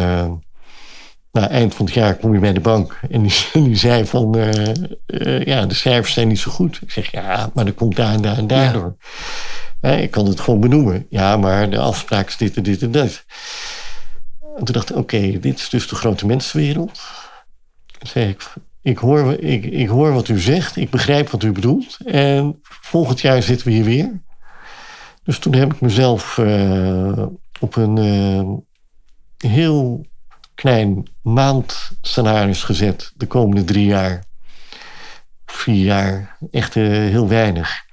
[1.35, 3.35] nou, eind van het jaar kom je bij de bank en die,
[3.65, 6.79] die zei van, uh, ja, de cijfers zijn niet zo goed.
[6.83, 8.97] Ik zeg, ja, maar dat komt daar en daar en daardoor.
[8.99, 9.07] Ja.
[9.93, 11.07] Ik kan het gewoon benoemen.
[11.09, 13.25] Ja, maar de afspraak is dit en dit en dat.
[14.57, 17.01] En toen dacht ik, oké, dit is dus de grote mensenwereld.
[17.99, 21.53] Dan zei ik, ik hoor, ik, ik hoor wat u zegt, ik begrijp wat u
[21.53, 21.99] bedoelt.
[22.05, 24.23] En volgend jaar zitten we hier weer.
[25.23, 27.27] Dus toen heb ik mezelf uh,
[27.61, 28.59] op een uh,
[29.51, 30.07] heel
[30.55, 34.25] klein maandscenaris gezet de komende drie jaar.
[35.47, 37.85] Vier jaar, echt uh, heel weinig.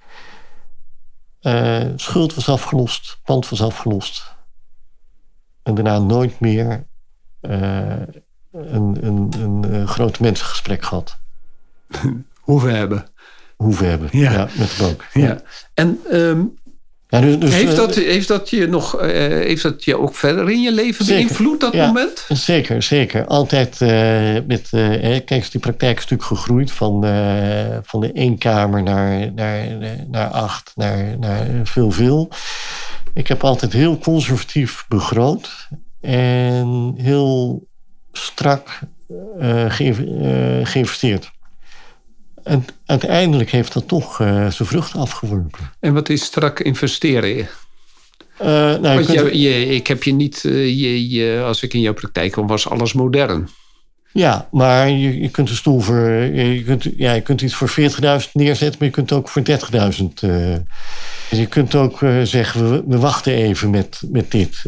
[1.95, 4.35] Schuld was afgelost, pand was afgelost.
[5.63, 6.87] En daarna nooit meer
[7.41, 11.19] een, een, een groot mensengesprek gehad.
[12.41, 13.05] Hoeven hebben.
[13.55, 15.07] Hoeven hebben, ja, ja met de bank.
[15.13, 15.41] Ja.
[15.73, 16.59] En um,
[17.11, 20.49] ja, dus, dus, heeft, dat, heeft, dat je nog, uh, heeft dat je ook verder
[20.49, 22.25] in je leven beïnvloed, dat ja, moment?
[22.29, 23.25] Zeker, zeker.
[23.25, 23.89] Altijd uh,
[24.47, 27.01] met, uh, kijk, die praktijk is natuurlijk gegroeid van,
[27.83, 29.67] van de één kamer naar, naar,
[30.07, 32.31] naar acht, naar, naar veel, veel.
[33.13, 35.67] Ik heb altijd heel conservatief begroot
[36.01, 37.67] en heel
[38.11, 38.79] strak
[40.63, 41.31] geïnvesteerd.
[42.43, 45.59] En uiteindelijk heeft dat toch uh, zijn vruchten afgeworpen.
[45.79, 47.37] En wat is strak investeren?
[47.37, 47.47] Uh,
[48.47, 51.93] nou, Want je, je, ik heb je niet, uh, je, je, als ik in jouw
[51.93, 53.49] praktijk kwam, was alles modern.
[54.13, 57.69] Ja, maar je, je kunt een stoel voor, je kunt, ja, je kunt iets voor
[57.79, 59.57] 40.000 neerzetten, maar je kunt ook voor 30.000.
[61.29, 64.63] je kunt ook zeggen, we, we, wachten even met, met dit.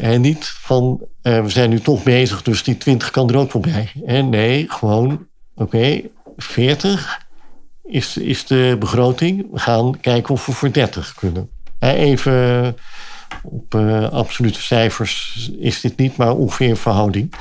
[0.00, 3.62] en niet van, we zijn nu toch bezig, dus die 20 kan er ook wel
[3.62, 3.92] bij.
[4.06, 6.00] En nee, gewoon, oké,
[6.36, 7.26] 40
[7.82, 9.46] is, is de begroting.
[9.52, 11.50] We gaan kijken of we voor 30 kunnen.
[11.78, 12.76] Even
[13.42, 17.32] op uh, absolute cijfers is dit niet, maar ongeveer een verhouding.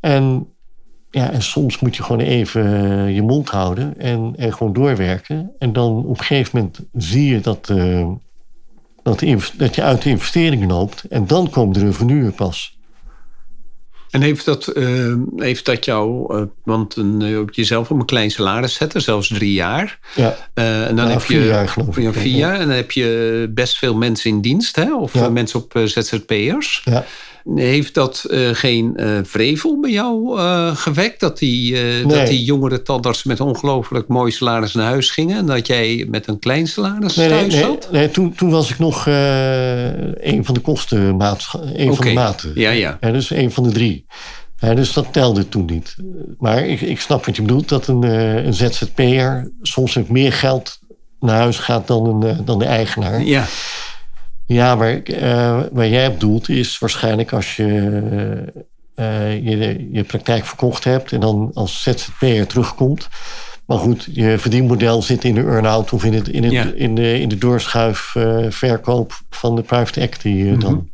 [0.00, 0.48] En,
[1.10, 2.64] ja, en soms moet je gewoon even
[3.14, 5.52] je mond houden en, en gewoon doorwerken.
[5.58, 7.66] En dan op een gegeven moment zie je dat,
[9.02, 9.24] dat,
[9.56, 11.04] dat je uit de investeringen loopt.
[11.04, 12.75] En dan komen de revenuen pas.
[14.16, 18.30] En heeft dat, uh, heeft dat jou, uh, want een, uh, jezelf op een klein
[18.30, 19.98] salaris zetten, zelfs drie jaar.
[20.14, 22.14] Ja, en dan heb vier je, jaar geloof ik.
[22.14, 22.60] Vier jaar.
[22.60, 24.94] En dan heb je best veel mensen in dienst, hè?
[24.94, 25.28] of ja.
[25.28, 26.82] mensen op ZZP'ers.
[26.84, 27.04] Ja.
[27.54, 31.20] Heeft dat uh, geen uh, vrevel bij jou uh, gewekt?
[31.20, 32.04] Dat die, nee.
[32.04, 32.82] dat die jongere
[33.24, 35.36] met ongelooflijk mooi salaris naar huis gingen...
[35.36, 37.88] en dat jij met een klein salaris nee, thuis nee, zat?
[37.92, 41.94] Nee, toen, toen was ik nog een van de kostenmaat, een okay.
[41.94, 42.52] van de maten.
[42.54, 42.98] Ja, ja.
[43.00, 43.10] ja.
[43.10, 44.06] Dus een van de drie.
[44.56, 45.96] Ja, dus dat telde toen niet.
[46.38, 48.02] Maar ik, ik snap wat je bedoelt, dat een,
[48.46, 50.78] een ZZP'er soms met meer geld
[51.20, 53.22] naar huis gaat dan, een, dan de eigenaar.
[53.22, 53.44] Ja.
[54.46, 57.64] Ja, maar uh, waar jij bedoelt is waarschijnlijk als je,
[58.96, 63.08] uh, je je praktijk verkocht hebt en dan als ZZP'er terugkomt.
[63.66, 66.72] Maar goed, je verdienmodel zit in de earn-out of in, het, in, het, ja.
[66.74, 70.60] in, de, in de doorschuifverkoop uh, van de private equity mm -hmm.
[70.60, 70.88] dan.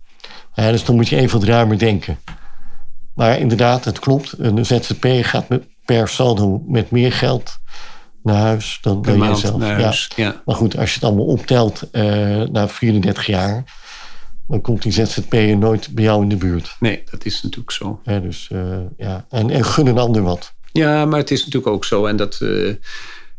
[0.55, 2.19] Ja, dus dan moet je even wat ruimer denken.
[3.15, 4.35] Maar inderdaad, het klopt.
[4.39, 7.61] Een ZZP gaat met, per saldo met meer geld
[8.23, 9.63] naar huis dan, dan jezelf.
[9.63, 9.95] Ja.
[10.17, 10.43] ja.
[10.45, 13.65] Maar goed, als je het allemaal optelt uh, na 34 jaar,
[14.49, 16.77] dan komt die ZZP'er nooit bij jou in de buurt.
[16.81, 18.01] Nee, dat is natuurlijk zo.
[18.05, 19.27] Ja, dus, uh, ja.
[19.29, 20.55] En, en gun een ander wat.
[20.73, 22.07] Ja, maar het is natuurlijk ook zo.
[22.07, 22.75] En dat, uh,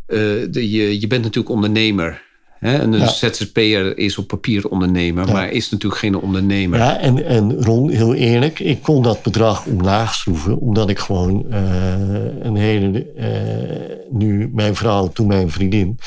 [0.08, 2.22] de, je, je bent natuurlijk ondernemer.
[2.64, 2.78] Hè?
[2.78, 3.08] En een ja.
[3.08, 5.34] ZZP'er is op papier ondernemer, ja.
[5.34, 6.80] maar is natuurlijk geen ondernemer.
[6.80, 11.46] Ja, en, en Ron, heel eerlijk, ik kon dat bedrag omlaag schroeven, omdat ik gewoon
[11.50, 11.58] uh,
[12.40, 16.00] een hele, uh, nu mijn vrouw, toen mijn vriendin,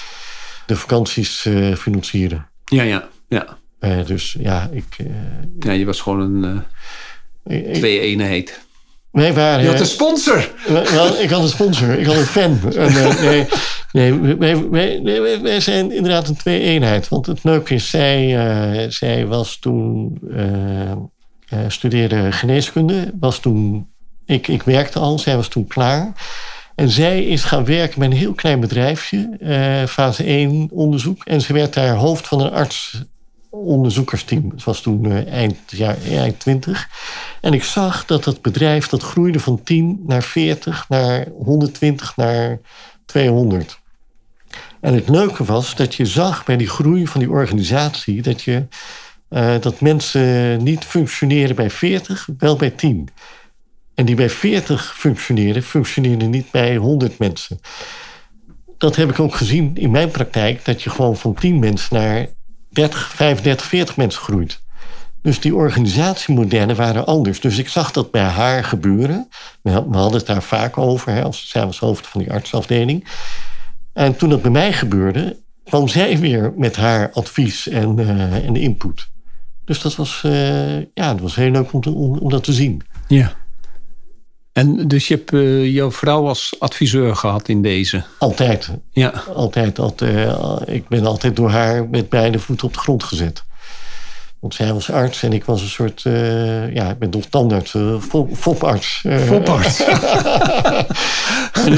[0.66, 2.48] de vakanties uh, financieren.
[2.64, 3.58] Ja, ja, ja.
[4.06, 4.96] dus ja, ik.
[5.58, 6.62] ja, je was gewoon een
[7.72, 8.64] twee-eenheid.
[9.12, 10.50] Nee, waar, je had een sponsor.
[10.68, 11.98] Wel, ik had een sponsor.
[11.98, 12.58] Ik had een fan.
[12.76, 12.92] En,
[13.24, 13.46] nee,
[13.96, 17.08] nee wij, wij, wij, wij, zijn inderdaad een twee-eenheid.
[17.08, 18.26] Want het leuke is, zij,
[18.84, 20.18] uh, zij was toen...
[20.22, 20.92] Uh,
[21.68, 23.12] studeerde geneeskunde.
[23.20, 23.88] Was toen,
[24.24, 25.18] ik, ik werkte al.
[25.18, 26.12] Zij was toen klaar.
[26.74, 29.86] En zij is gaan werken met een heel klein bedrijfje.
[29.88, 31.24] fase 1 onderzoek.
[31.24, 33.04] En ze werd daar hoofd van een arts
[33.64, 34.50] onderzoekersteam.
[34.50, 36.88] Het was toen uh, eind, jaar, eind 20.
[37.40, 42.60] En ik zag dat dat bedrijf dat groeide van 10 naar 40, naar 120, naar
[43.04, 43.80] 200.
[44.80, 48.66] En het leuke was dat je zag bij die groei van die organisatie dat, je,
[49.30, 53.08] uh, dat mensen niet functioneren bij 40, wel bij 10.
[53.94, 57.60] En die bij 40 functioneren, functioneren niet bij 100 mensen.
[58.78, 62.26] Dat heb ik ook gezien in mijn praktijk, dat je gewoon van 10 mensen naar
[62.70, 64.64] 30, 35, 40 mensen groeit.
[65.22, 67.40] Dus die organisatiemodellen waren anders.
[67.40, 69.28] Dus ik zag dat bij haar gebeuren.
[69.62, 73.06] We hadden het daar vaak over, hè, als hoofd van die artsafdeling.
[73.96, 78.56] En toen dat bij mij gebeurde, kwam zij weer met haar advies en, uh, en
[78.56, 79.08] input.
[79.64, 82.52] Dus dat was, uh, ja, dat was heel leuk om, te, om, om, dat te
[82.52, 82.82] zien.
[83.08, 83.32] Ja.
[84.52, 88.04] En dus je hebt uh, jouw vrouw als adviseur gehad in deze?
[88.18, 88.70] Altijd.
[88.90, 89.22] Ja.
[89.34, 89.78] Altijd.
[89.78, 90.36] altijd
[90.66, 93.44] ik ben altijd door haar met beide voeten op de grond gezet.
[94.40, 97.74] Want zij was arts en ik was een soort, uh, ja, ik ben toch tandarts,
[97.74, 98.00] uh,
[98.32, 99.04] foparts.
[99.08, 99.84] Foparts.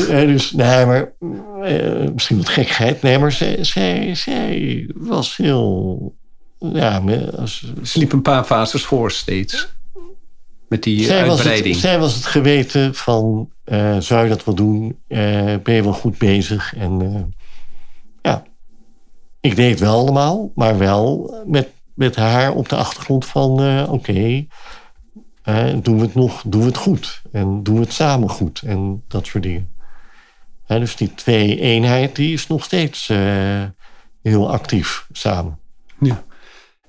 [0.09, 1.13] en, dus, nee, maar
[2.13, 3.03] misschien wat gekheid.
[3.03, 6.15] Nee, maar zij, zij, zij was heel,
[6.59, 7.03] ja.
[7.37, 9.77] Als, Sliep een paar fases voor steeds.
[10.69, 11.75] Met die zij uitbreiding.
[11.75, 13.51] Was het, zij was het geweten van,
[13.99, 14.99] zou je dat wel doen?
[15.63, 16.75] ben je wel goed bezig?
[16.77, 17.35] En
[18.23, 18.45] ja,
[19.41, 23.92] ik deed het wel allemaal, maar wel met met haar op de achtergrond van uh,
[23.92, 24.46] oké,
[25.44, 28.62] uh, doen we het nog, doen we het goed en doen we het samen goed
[28.62, 29.70] en dat soort dingen.
[30.66, 33.64] Dus die twee eenheid die is nog steeds uh,
[34.22, 35.59] heel actief samen.
[36.01, 36.24] Ja.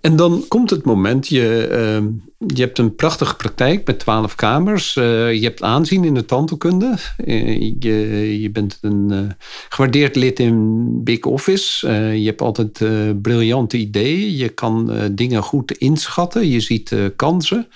[0.01, 2.07] En dan komt het moment, je, uh,
[2.47, 4.95] je hebt een prachtige praktijk met twaalf kamers.
[4.95, 6.97] Uh, je hebt aanzien in de tandheelkunde.
[7.25, 9.31] Uh, je, je bent een
[9.69, 11.87] gewaardeerd lid in Big Office.
[12.15, 12.83] je hebt altijd
[13.21, 14.35] briljante ideeën.
[14.35, 16.47] Je kan dingen goed inschatten.
[16.47, 17.67] Je ziet kansen.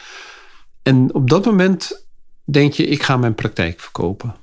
[0.84, 2.08] En op dat moment
[2.44, 4.36] denk je, ik ga mijn praktijk verkopen.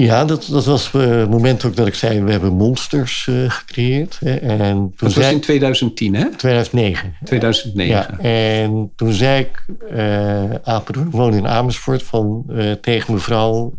[0.00, 4.18] Ja, dat, dat was het moment ook dat ik zei, we hebben monsters uh, gecreëerd.
[4.20, 6.30] Hè, en toen dat was in 2010, hè?
[6.36, 7.14] 2009.
[7.24, 7.94] 2009.
[7.94, 13.78] Ja, en toen zei ik, uh, Apeldoorn, ik woon in Amersfoort, van, uh, tegen mevrouw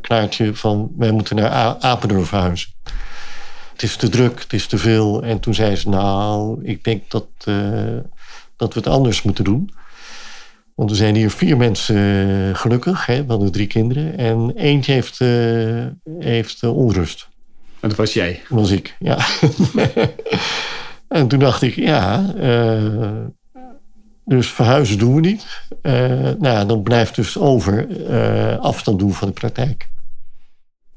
[0.00, 2.68] Klaartje van, wij moeten naar A Apeldoorn verhuizen.
[3.72, 5.22] Het is te druk, het is te veel.
[5.22, 7.26] En toen zei ze, nou, ik denk dat,
[8.56, 9.70] dat we het anders moeten doen.
[10.76, 14.18] Want er zijn hier vier mensen uh, gelukkig, hè, van de drie kinderen.
[14.18, 15.86] En eentje heeft, uh,
[16.18, 17.28] heeft uh, onrust.
[17.80, 18.42] En dat was jij?
[18.48, 19.18] Dat was ik, ja.
[21.08, 22.34] en toen dacht ik, ja,
[24.24, 25.46] dus verhuizen doen we niet.
[25.82, 27.86] nou ja, dan blijft dus over
[28.60, 29.88] afstand doen van de praktijk.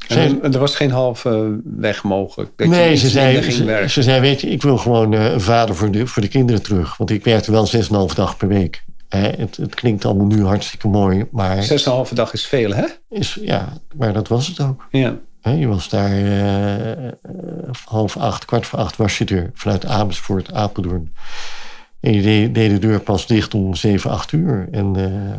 [0.08, 2.52] En, en er was geen halve weg mogelijk?
[2.56, 5.92] Dat nee, ze zei, ze, ze, zei, weet je, ik wil gewoon een vader voor
[5.92, 6.98] de, voor de kinderen terug.
[6.98, 7.68] Want ik werkte wel
[8.10, 8.84] 6,5 dag per week.
[9.10, 11.64] Het, het, klinkt allemaal nu hartstikke mooi, maar...
[11.64, 12.86] Zes en een halve dag is veel, hè?
[13.10, 14.88] Is, ja, maar dat was het ook.
[14.92, 15.18] Ja.
[15.42, 17.12] Je was daar uh,
[17.86, 19.52] half acht, kwart voor acht was je er.
[19.54, 21.14] Vanuit Amersfoort, Apeldoorn.
[22.00, 24.68] En je deed, deed de deur pas dicht om zeven, acht uur.
[24.72, 25.34] En uh,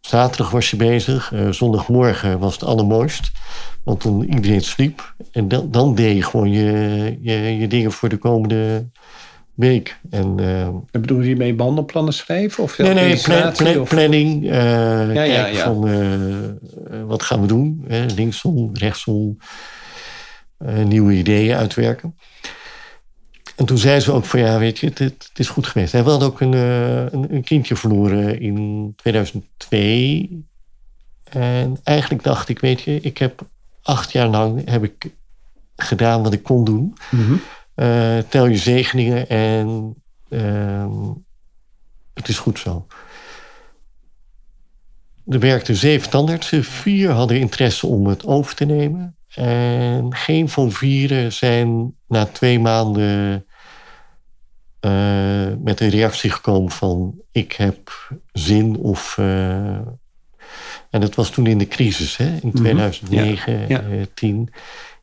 [0.00, 1.32] zaterdag was je bezig.
[1.32, 3.30] Uh, zondagmorgen was het allermooist.
[3.84, 5.14] Want dan iedereen sliep.
[5.32, 8.88] En dan, dan deed je gewoon je, je, je dingen voor de komende
[9.56, 9.98] week.
[10.10, 12.62] En, uh, en bedoel je mee behandelplannen schrijven?
[12.62, 13.88] Of nee, nee, plan, plan, of?
[13.88, 14.44] planning.
[14.44, 14.50] Uh,
[15.14, 15.64] ja, ja, ja.
[15.64, 17.84] van uh, wat gaan we doen?
[17.88, 18.06] Hè?
[18.14, 19.38] Linksom, rechtsom.
[20.84, 22.16] nieuwe ideeën uitwerken.
[23.56, 25.92] En toen zei ze ook van ja, weet je, het, het is goed geweest.
[25.92, 30.44] Hij had ook een, een, een, kindje verloren in 2002.
[31.30, 33.46] En eigenlijk dacht ik, weet je, ik heb
[33.82, 35.10] acht jaar lang heb ik
[35.76, 36.96] gedaan wat ik kon doen.
[37.10, 37.40] Mm -hmm.
[37.76, 39.94] Uh, tel je zegeningen en
[40.28, 41.12] uh,
[42.14, 42.86] het is goed zo.
[45.26, 49.16] Er werkten zeven tandartsen, vier hadden interesse om het over te nemen.
[49.34, 53.46] En geen van vieren zijn na twee maanden
[54.80, 59.18] uh, met een reactie gekomen van ik heb zin of...
[59.18, 59.98] en
[60.90, 63.68] dat was toen in de crisis, hè, in 2009, mm -hmm.
[63.68, 63.82] ja.
[63.88, 64.04] Ja.
[64.14, 64.52] 10,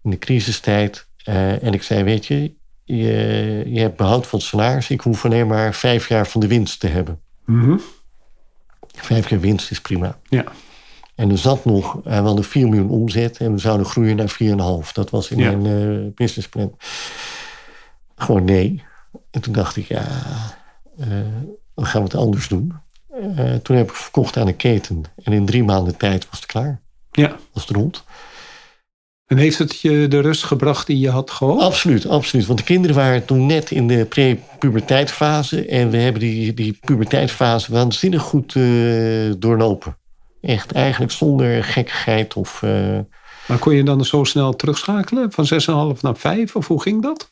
[0.04, 1.08] in de crisistijd.
[1.24, 2.54] en ik zei, weet je,
[2.84, 4.90] je, je hebt behoud van het salaris.
[4.90, 7.20] Ik hoef alleen maar vijf jaar van de winst te hebben.
[7.46, 7.82] Mm -hmm.
[8.96, 10.20] Vijf jaar winst is prima.
[10.30, 10.46] Ja.
[11.16, 14.38] En er zat nog, we hadden 4 miljoen omzet en we zouden groeien naar
[14.86, 14.92] 4,5.
[14.92, 15.56] Dat was in ja.
[15.56, 16.78] mijn uh, businessplan.
[18.16, 18.84] Gewoon nee.
[19.32, 20.06] En toen dacht ik, ja,
[21.00, 21.08] uh,
[21.76, 22.74] dan gaan we het anders doen.
[23.22, 25.04] Uh, toen heb ik verkocht aan een keten.
[25.24, 26.82] En in drie maanden tijd was het klaar.
[27.12, 27.36] Ja.
[27.54, 28.04] Was het rond.
[29.28, 31.62] En heeft het je de rust gebracht die je had gehoopt?
[31.62, 32.46] Absoluut, absoluut.
[32.46, 35.66] Want de kinderen waren toen net in de pre-puberteitfase.
[35.66, 39.98] En we hebben die, die puberteitsfase waanzinnig goed uh, doorlopen.
[40.42, 42.62] Echt eigenlijk zonder gekkigheid of...
[42.62, 43.00] Uh...
[43.48, 45.32] Maar kon je dan zo snel terugschakelen?
[45.32, 45.46] Van
[45.96, 46.56] 6,5 naar 5?
[46.56, 47.30] Of hoe ging dat?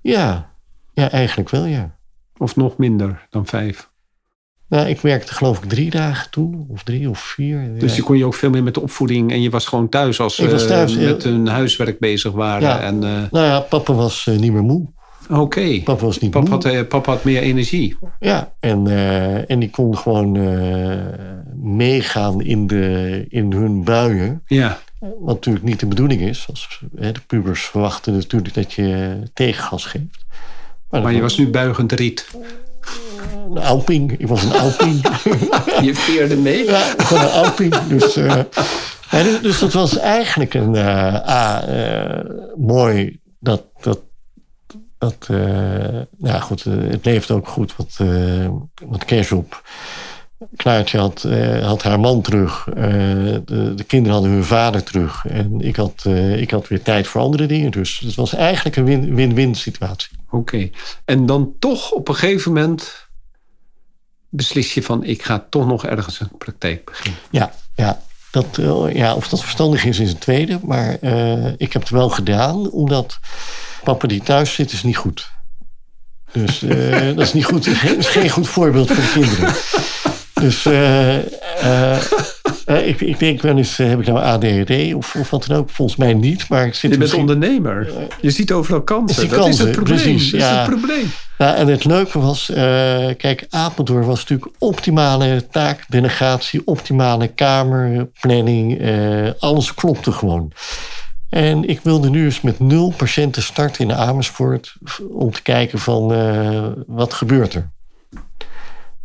[0.00, 0.54] Ja,
[0.94, 1.96] ja eigenlijk wel, ja.
[2.36, 3.90] Of nog minder dan 5?
[4.72, 7.78] Nou, ik werkte geloof ik drie dagen toen, of drie of vier.
[7.78, 10.20] Dus je kon je ook veel meer met de opvoeding en je was gewoon thuis
[10.20, 12.68] als ze uh, met hun huiswerk bezig waren.
[12.68, 12.80] Ja.
[12.80, 13.22] En, uh...
[13.30, 14.86] Nou ja, papa was uh, niet meer moe.
[15.28, 15.40] Oké.
[15.40, 15.80] Okay.
[15.82, 16.76] Papa was niet papa moe.
[16.76, 17.96] Had, papa had meer energie.
[18.20, 18.86] Ja, en,
[19.48, 20.38] en die kon gewoon
[21.62, 24.42] meegaan in, de, in hun buien.
[24.46, 24.78] Ja.
[24.98, 26.46] Wat natuurlijk niet de bedoeling is.
[26.50, 30.24] Als, hè, de pubers verwachten natuurlijk dat je tegengas geeft.
[30.90, 32.28] Maar, maar je was nu buigend riet.
[33.50, 34.12] Een Alping.
[34.18, 35.00] Ik was een Alping.
[35.86, 36.64] Je veerde mee?
[36.64, 37.74] Ja, gewoon een Alping.
[37.74, 38.42] Dus, uh,
[39.42, 40.74] dus dat was eigenlijk een...
[40.74, 42.24] Uh, ah,
[42.56, 43.64] mooi dat...
[43.80, 44.00] dat
[44.98, 45.26] dat,
[46.16, 47.98] nou goed, het leeft ook goed wat,
[48.86, 49.62] wat cash op.
[50.56, 52.66] Klaartje had, uh, had haar man terug.
[52.68, 52.74] Uh,
[53.44, 55.26] de, de, kinderen hadden hun vader terug.
[55.26, 57.70] En ik had, uh, ik had weer tijd voor andere dingen.
[57.70, 60.18] Dus het was eigenlijk een win-win situatie.
[60.30, 60.70] Oké.
[61.04, 63.08] En dan toch op een gegeven moment
[64.28, 65.04] beslis je van...
[65.04, 67.20] ik ga toch nog ergens een praktijk beginnen.
[67.30, 68.02] Ja, ja.
[68.30, 68.58] Dat,
[68.92, 70.58] ja of dat verstandig is, is een tweede.
[70.62, 70.92] Maar
[71.56, 73.18] ik heb het wel gedaan, omdat
[73.84, 75.30] papa die thuis zit, is niet goed.
[76.32, 76.58] Dus
[77.16, 77.64] dat is niet goed.
[77.88, 79.54] Dat is geen goed voorbeeld voor de kinderen.
[80.42, 81.16] Dus uh,
[81.64, 85.70] uh, ik, ik, denk wel eens, heb ik nou ADHD of, of wat dan ook?
[85.70, 86.48] Volgens mij niet.
[86.48, 87.92] Maar ik zit je bent ondernemer.
[88.20, 89.28] Je ziet overal kansen.
[89.28, 89.98] Dat kansen, is het probleem.
[89.98, 90.50] Precies, dat ja.
[90.50, 91.10] is het probleem.
[91.38, 92.50] Nou, en het leuke was,
[93.16, 98.82] kijk, Apeldoorn was natuurlijk optimale taakdelegatie, optimale kamerplanning.
[99.38, 100.52] alles klopte gewoon.
[101.28, 104.74] En ik wilde nu eens met nul patiënten starten in Amersfoort
[105.10, 106.06] om te kijken van
[106.86, 107.70] wat gebeurt er.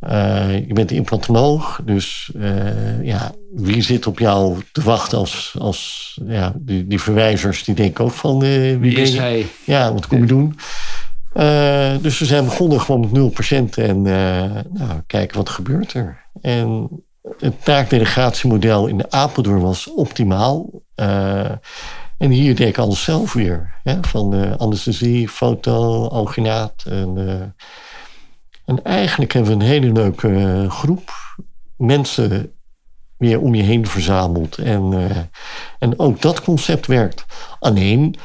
[0.01, 6.19] Uh, je bent implantoloog, dus uh, ja, wie zit op jou te wachten als, als
[6.25, 9.47] ja, die, die verwijzers die denken ook van uh, wie, wie is hij?
[9.63, 10.59] Ja, wat kom je doen?
[12.01, 14.01] dus we zijn begonnen gewoon met nul patiënten en
[14.71, 16.25] nou, kijken wat gebeurt er.
[16.41, 16.89] En
[17.39, 20.69] het taakdelegatiemodel in de Apeldoorn was optimaal.
[22.17, 23.73] en hier deed ik alles zelf weer.
[23.83, 27.55] Hè, van anesthesie, foto, alginaat en
[28.67, 31.11] en eigenlijk hebben we een hele leuke eh, groep
[31.77, 32.51] mensen
[33.17, 34.57] weer om je heen verzameld.
[34.57, 35.17] En, uh,
[35.79, 37.25] en ook dat concept werkt.
[37.59, 38.15] Alleen,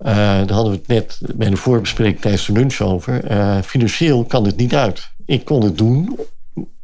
[0.00, 3.22] uh, daar hadden we het net bij de voorbespreking tijdens de lunch over.
[3.64, 5.10] Financieel kan het niet uit.
[5.26, 6.18] Ik kon het doen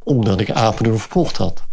[0.03, 1.63] omdat ik Apeldoorn verkocht had.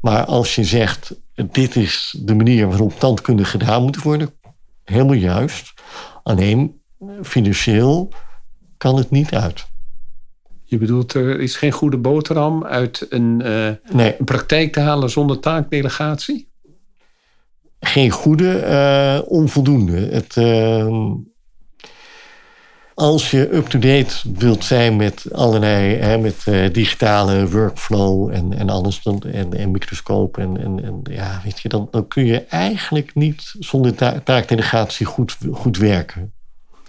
[0.00, 4.34] Maar als je zegt, dit is de manier waarop tandkunde gedaan moet worden,
[4.84, 5.72] helemaal juist.
[6.22, 6.80] Alleen,
[7.22, 8.12] financieel
[8.76, 9.72] kan het niet uit.
[10.64, 14.14] Je bedoelt, er is geen goede boterham uit een, uh, nee.
[14.18, 16.52] een praktijk te halen zonder taakdelegatie?
[17.80, 19.96] Geen goede, uh, onvoldoende.
[19.96, 21.10] Het, uh,
[22.94, 29.22] als je up-to-date wilt zijn met allerlei, hè, met digitale workflow en, en alles, dan,
[29.22, 33.54] en, en microscoop en, en, en, ja, weet je, dan, dan kun je eigenlijk niet
[33.58, 36.33] zonder ta taakdelegatie goed, goed werken.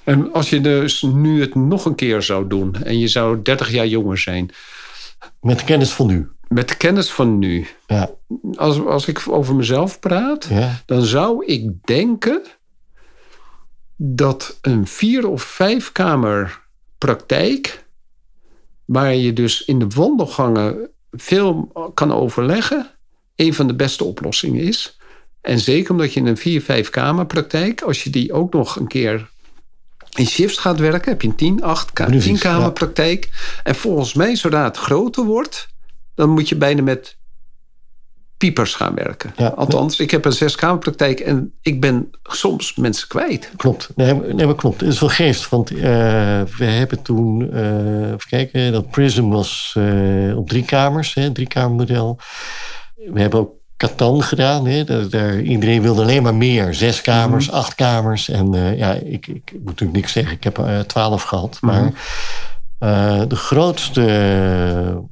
[0.05, 3.71] En als je dus nu het nog een keer zou doen en je zou 30
[3.71, 4.49] jaar jonger zijn.
[5.41, 6.29] Met de kennis van nu.
[6.47, 7.67] Met de kennis van nu.
[7.87, 8.09] Ja.
[8.55, 10.81] Als, als ik over mezelf praat, ja.
[10.85, 12.41] dan zou ik denken
[13.95, 16.61] dat een vier of vijf kamer
[16.97, 17.85] praktijk,
[18.85, 22.91] waar je dus in de wandelgangen veel kan overleggen,
[23.35, 24.99] een van de beste oplossingen is.
[25.41, 28.75] En zeker omdat je in een vier, vijf kamer praktijk, als je die ook nog
[28.75, 29.33] een keer
[30.16, 31.91] in shifts gaat werken, heb je een 10, 8,
[32.22, 33.30] 10 kamer praktijk.
[33.63, 35.68] En volgens mij, zodra het groter wordt,
[36.16, 37.18] dan moet je bijna met
[38.38, 39.34] piepers gaan werken.
[39.38, 39.47] Ja.
[39.47, 43.51] Althans, ik heb een zes-kamerpraktijk en ik ben soms mensen kwijt.
[43.55, 44.82] Klopt, nee, nee maar klopt.
[44.82, 45.80] Het is wel geest, want uh,
[46.57, 51.47] we hebben toen, uh, even kijken, dat Prism was uh, op drie kamers, hè, drie
[51.47, 52.20] kamermodel.
[52.95, 54.67] We hebben ook Catan gedaan.
[54.67, 55.07] Hè?
[55.09, 56.73] Daar, iedereen wilde alleen maar meer.
[56.73, 57.55] Zes kamers, mhm.
[57.55, 58.30] acht kamers.
[58.30, 60.36] En uh, ja, ik, ik, moet natuurlijk niks zeggen.
[60.36, 61.57] Ik heb uh, twaalf gehad.
[61.61, 61.65] Mhm.
[61.71, 61.84] Maar
[62.80, 65.03] uh, de grootste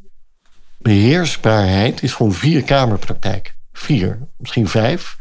[0.78, 3.56] beheersbaarheid is gewoon vier kamerpraktijk.
[3.74, 5.18] Vier, misschien vijf.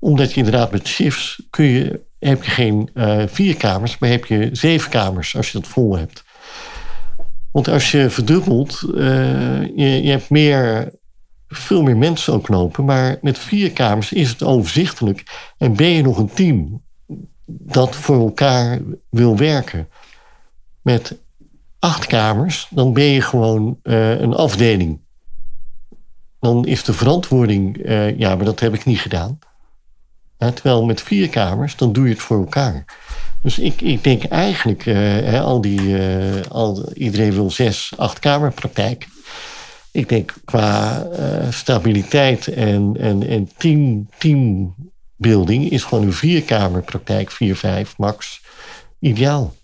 [0.00, 2.90] Omdat je inderdaad met shifts kun je, heb je geen
[3.26, 6.24] vier kamers, maar heb je zeven kamers als je dat vol hebt.
[7.52, 8.82] Want als je verdubbelt,
[9.76, 10.92] je, je hebt meer
[11.58, 12.84] veel meer mensen ook lopen.
[12.84, 15.52] Maar met vier kamers is het overzichtelijk.
[15.58, 16.82] En ben je nog een team
[17.46, 18.80] dat voor elkaar
[19.10, 19.88] wil werken.
[20.82, 21.18] Met
[21.78, 25.00] acht kamers, dan ben je gewoon uh, een afdeling.
[26.40, 29.38] Dan is de verantwoording, uh, ja, maar dat heb ik niet gedaan.
[30.38, 32.84] Ja, terwijl met vier kamers, dan doe je het voor elkaar.
[33.42, 34.88] Dus ik, ik denk eigenlijk,
[35.40, 35.96] al die,
[36.48, 39.08] al, iedereen wil zes, acht kamerpraktijk
[39.96, 47.56] ik denk qua uh, stabiliteit en, en, en team, teambuilding is gewoon een vierkamerpraktijk, vier,
[47.56, 48.42] vijf max,
[48.98, 49.54] ideaal.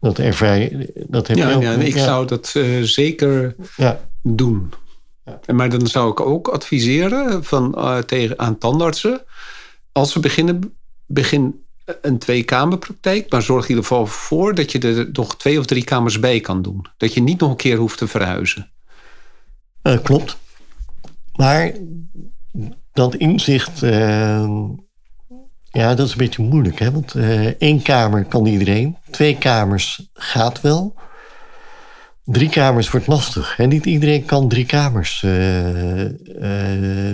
[0.00, 1.58] Dat ervaar dat heb ja, je.
[1.58, 4.00] Ja, ik zou dat uh, zeker ja.
[4.22, 4.72] doen.
[5.24, 5.54] Ja.
[5.54, 9.24] Maar dan zou ik ook adviseren van, uh, tegen, aan tandartsen,
[9.92, 10.76] als ze beginnen,
[11.06, 11.64] begin
[12.02, 15.84] een tweekamerpraktijk, maar zorg in ieder geval voor dat je er nog twee of drie
[15.84, 16.86] kamers bij kan doen.
[16.96, 18.70] Dat je niet nog een keer hoeft te verhuizen.
[19.82, 20.36] Uh, klopt.
[21.34, 21.72] Maar
[22.92, 24.50] dat inzicht, uh,
[25.70, 26.78] ja, dat is een beetje moeilijk.
[26.78, 26.92] Hè?
[26.92, 30.94] Want uh, één kamer kan iedereen, twee kamers gaat wel.
[32.24, 33.58] Drie kamers wordt lastig.
[33.58, 35.20] En niet iedereen kan drie kamers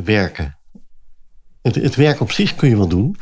[0.05, 0.59] werken.
[1.63, 3.17] Het, het werk op zich kun je wel doen.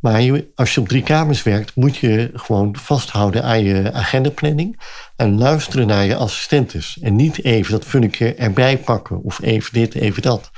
[0.00, 4.80] Maar je, als je op drie kamers werkt, moet je gewoon vasthouden aan je agendaplanning.
[5.16, 6.98] En luisteren naar je assistentes.
[7.00, 9.22] En niet even dat funnetje erbij pakken.
[9.22, 10.50] Of even dit, even dat.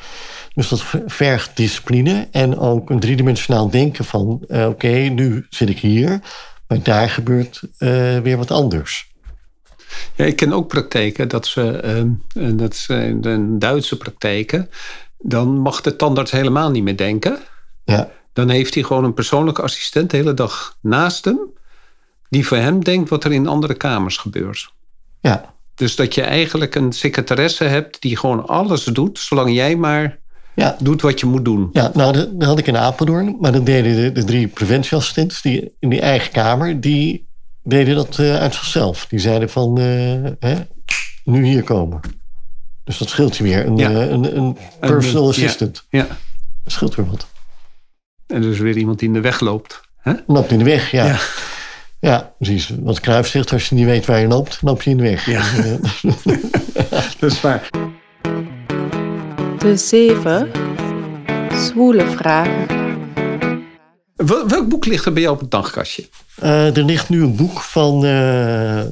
[0.55, 2.29] Dus dat vergt discipline.
[2.31, 4.45] En ook een driedimensionaal denken van...
[4.49, 6.21] Uh, oké, nu zit ik hier.
[6.69, 9.13] Maar daar gebeurt uh, weer wat anders.
[10.15, 11.29] Ja, ik ken ook praktijken.
[11.29, 11.83] Dat, ze,
[12.35, 14.71] uh, dat zijn de Duitse praktijken.
[15.19, 17.39] Dan mag de tandarts helemaal niet meer denken.
[17.85, 18.11] Ja.
[18.39, 21.39] Dan heeft hij gewoon een persoonlijke assistent de hele dag naast hem.
[22.29, 24.73] Die voor hem denkt wat er in andere kamers gebeurt.
[25.21, 25.55] Ja.
[25.75, 30.19] Dus dat je eigenlijk een secretaresse hebt die gewoon alles doet, zolang jij maar
[30.55, 30.77] ja.
[30.81, 31.69] doet wat je moet doen.
[31.73, 33.37] Ja, nou, dat, had ik in Apeldoorn.
[33.41, 37.27] Maar dan deden de, de drie preventieassistenten die in die eigen kamer, die
[37.63, 39.07] deden dat uh, uit zichzelf.
[39.07, 40.55] Die zeiden van, uh, hè,
[41.25, 42.01] nu hier komen.
[42.85, 43.67] Dus dat scheelt je weer.
[43.67, 43.91] Een, ja.
[43.91, 45.85] uh, een, een personal assistant.
[45.91, 45.99] Ja.
[45.99, 46.07] ja.
[46.65, 47.27] Dat scheelt weer wat.
[48.29, 49.81] En dus weer iemand die in de weg loopt.
[49.97, 50.13] Hè?
[50.27, 51.07] Loopt in de weg, ja.
[51.07, 51.19] ja.
[52.01, 52.73] Ja, precies.
[52.81, 55.27] Wat Kruijf zegt, als je niet weet waar je loopt, loop je in de weg.
[55.27, 55.43] Ja.
[57.21, 57.69] dat is waar.
[59.59, 60.51] De zeven
[61.53, 62.67] zwoele vragen.
[64.17, 66.09] Welk boek ligt er bij jou op het dagkastje?
[66.43, 68.83] Uh, er ligt nu een boek van uh,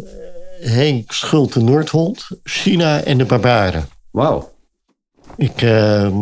[0.60, 3.88] Henk Schulte Noordholt, China en de Barbaren.
[4.10, 4.54] Wauw.
[5.36, 6.16] Ik, uh,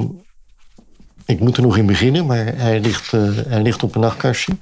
[1.26, 4.56] ik moet er nog in beginnen, maar hij ligt, uh, hij ligt op een nachtkastje.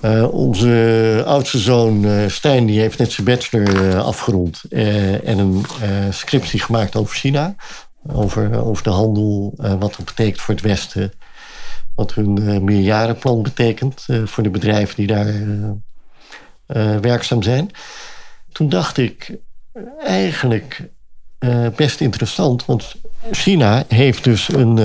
[0.00, 5.64] Uh, onze oudste zoon uh, Stijn die heeft net zijn bachelor afgerond en een
[6.10, 7.54] scriptie gemaakt over China.
[8.12, 11.12] Over, over de handel, wat dat betekent voor het Westen.
[11.94, 15.32] Wat hun meerjarenplan betekent voor de bedrijven die daar
[17.00, 17.70] werkzaam zijn.
[18.52, 19.36] Toen dacht ik,
[20.04, 20.88] eigenlijk
[21.76, 22.94] best interessant, want
[23.30, 24.78] China heeft dus een,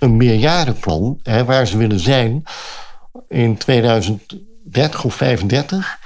[0.00, 2.42] een meerjarenplan hè, waar ze willen zijn
[3.28, 5.98] in 2030 of 35.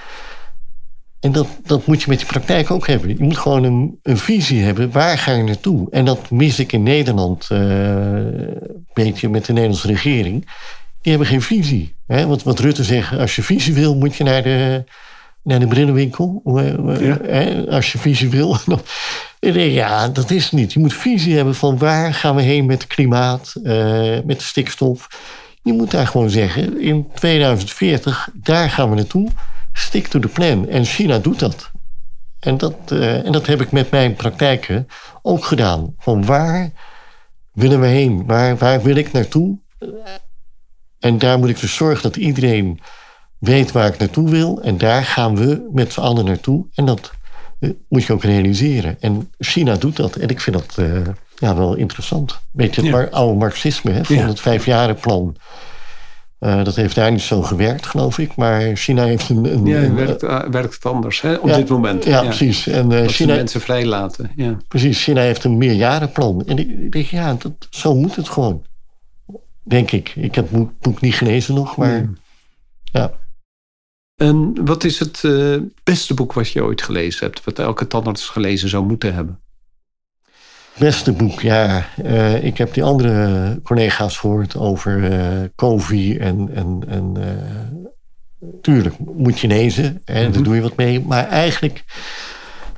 [1.20, 3.08] En dat, dat moet je met die praktijk ook hebben.
[3.08, 4.90] Je moet gewoon een, een visie hebben.
[4.90, 5.90] Waar ga je naartoe?
[5.90, 10.40] En dat mis ik in Nederland uh, een beetje met de Nederlandse regering.
[11.02, 11.96] Die hebben geen visie.
[12.06, 12.26] Hè?
[12.26, 14.84] Wat, wat Rutte zegt, als je visie wil, moet je naar de,
[15.42, 16.42] naar de brillenwinkel.
[17.00, 17.60] Ja.
[17.68, 18.56] Als je visie wil.
[19.52, 20.72] Ja, dat is niet.
[20.72, 25.08] Je moet visie hebben van waar gaan we heen met klimaat, uh, met stikstof.
[25.62, 29.30] Je moet daar gewoon zeggen, in 2040, daar gaan we naartoe.
[29.72, 30.68] Stick to the plan.
[30.68, 31.70] En China doet dat.
[32.40, 34.86] En dat, uh, en dat heb ik met mijn praktijken
[35.22, 35.94] ook gedaan.
[35.98, 36.70] Van waar
[37.52, 38.26] willen we heen?
[38.26, 39.58] Waar, waar wil ik naartoe?
[40.98, 42.80] En daar moet ik dus zorgen dat iedereen
[43.38, 44.62] weet waar ik naartoe wil.
[44.62, 46.66] En daar gaan we met z'n allen naartoe.
[46.74, 47.23] En dat eh,
[47.88, 48.96] moet je ook realiseren.
[49.00, 50.16] En China doet dat.
[50.16, 51.00] En ik vind dat uh,
[51.36, 52.40] ja, wel interessant.
[52.52, 54.26] Weet je, het oude marxisme hè, van ja.
[54.26, 55.36] het vijfjarenplan.
[56.40, 58.36] Uh, dat heeft daar niet zo gewerkt, geloof ik.
[58.36, 59.44] Maar China heeft een...
[59.44, 62.04] een ja, werkt, uh, werkt het anders hè, op ja, dit moment.
[62.04, 62.66] Ja, precies.
[62.66, 64.30] En, China, mensen vrijlaten.
[64.36, 64.56] Ja.
[64.68, 66.42] Precies, China heeft een meerjarenplan.
[66.46, 68.62] En ik denk, ja, dat, zo moet het gewoon.
[69.62, 70.12] Denk ik.
[70.16, 72.10] Ik heb het boek niet gelezen nog, maar
[72.82, 73.12] ja.
[74.24, 77.44] En wat is het uh, beste boek wat je ooit gelezen hebt?
[77.44, 79.40] Wat elke tandarts gelezen zou moeten hebben?
[80.78, 81.86] Beste boek, ja.
[82.04, 87.16] Uh, ik heb die andere collega's gehoord over uh, COVID en, en, en
[88.60, 90.32] tuurlijk moet je lezen, mm -hmm.
[90.32, 91.00] daar doe je wat mee.
[91.00, 91.84] Maar eigenlijk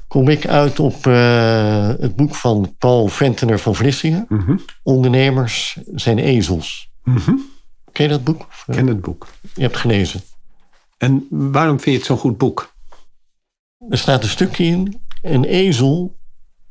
[0.09, 4.27] kom ik uit op het boek van Paul Ventener van Vlissingen.
[4.29, 4.61] Mm -hmm.
[4.83, 6.91] Ondernemers zijn ezels.
[7.05, 7.45] Mm -hmm.
[7.93, 8.49] Ken je dat boek?
[8.67, 9.27] Ken het boek.
[9.55, 10.21] Je hebt gelezen.
[10.97, 12.75] En waarom vind je het zo'n goed boek?
[13.89, 15.01] Er staat een stukje in.
[15.23, 16.17] Een ezel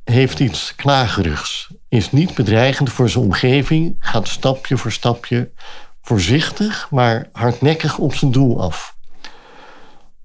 [0.03, 1.73] heeft iets klagerigs.
[1.89, 3.95] Is niet bedreigend voor zijn omgeving.
[3.99, 5.51] Gaat stapje voor stapje
[6.01, 8.95] voorzichtig, maar hardnekkig op zijn doel af.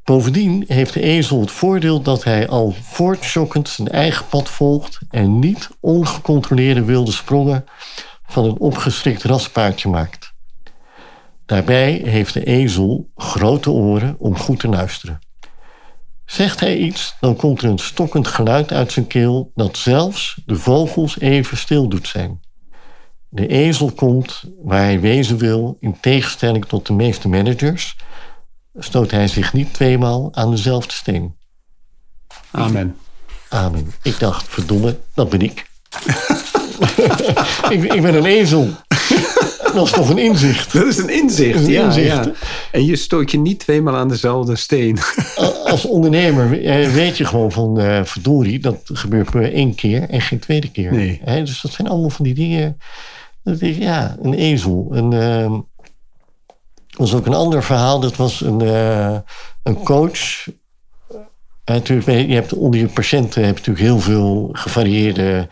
[0.05, 5.39] Bovendien heeft de ezel het voordeel dat hij al voortschokkend zijn eigen pad volgt en
[5.39, 7.65] niet ongecontroleerde wilde sprongen
[8.27, 10.30] van een opgestrikt raspaardje maakt.
[11.51, 15.19] Daarbij heeft de ezel grote oren om goed te luisteren.
[16.25, 20.55] Zegt hij iets, dan komt er een stokkend geluid uit zijn keel dat zelfs de
[20.55, 22.41] vogels even stil doet zijn.
[23.29, 27.97] de ezel komt waar hij wezen wil, in tegenstelling tot de meeste managers,
[28.75, 31.37] stoot hij zich niet tweemaal aan dezelfde steen.
[32.51, 32.97] Amen.
[33.49, 33.93] Amen.
[34.03, 35.71] Ik dacht, verdomme, dat ben ik.
[37.75, 38.69] ik, ik ben een ezel.
[39.75, 40.73] Dat is toch een inzicht.
[40.73, 42.25] Dat is een inzicht, Dat is een ja, inzicht.
[42.25, 42.33] ja.
[42.73, 44.99] En je stoot je niet tweemaal aan dezelfde steen.
[45.65, 50.21] Als ondernemer eh, weet je gewoon van, eh verdorie, dat gebeurt me één keer en
[50.21, 50.93] geen tweede keer.
[50.93, 51.21] Nee.
[51.25, 52.79] Dus dat zijn allemaal van die dingen.
[53.45, 54.89] Dat ik, ja, een ezel.
[54.91, 58.01] Een, ehm, er was ook een ander verhaal.
[58.01, 59.17] Dat was een, eh,
[59.63, 60.47] een coach.
[61.65, 65.49] Natuurlijk, je hebt onder je patiënten heb je natuurlijk heel veel gevarieerde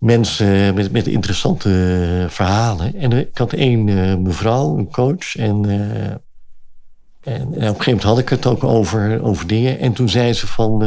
[0.00, 2.94] mensen met, interessante verhalen.
[2.94, 5.36] En ik had één eh, mevrouw, een coach.
[5.36, 6.20] En, eh, en,
[7.22, 9.78] en op een gegeven moment had ik het ook over, over dingen.
[9.78, 10.82] En toen zei ze van...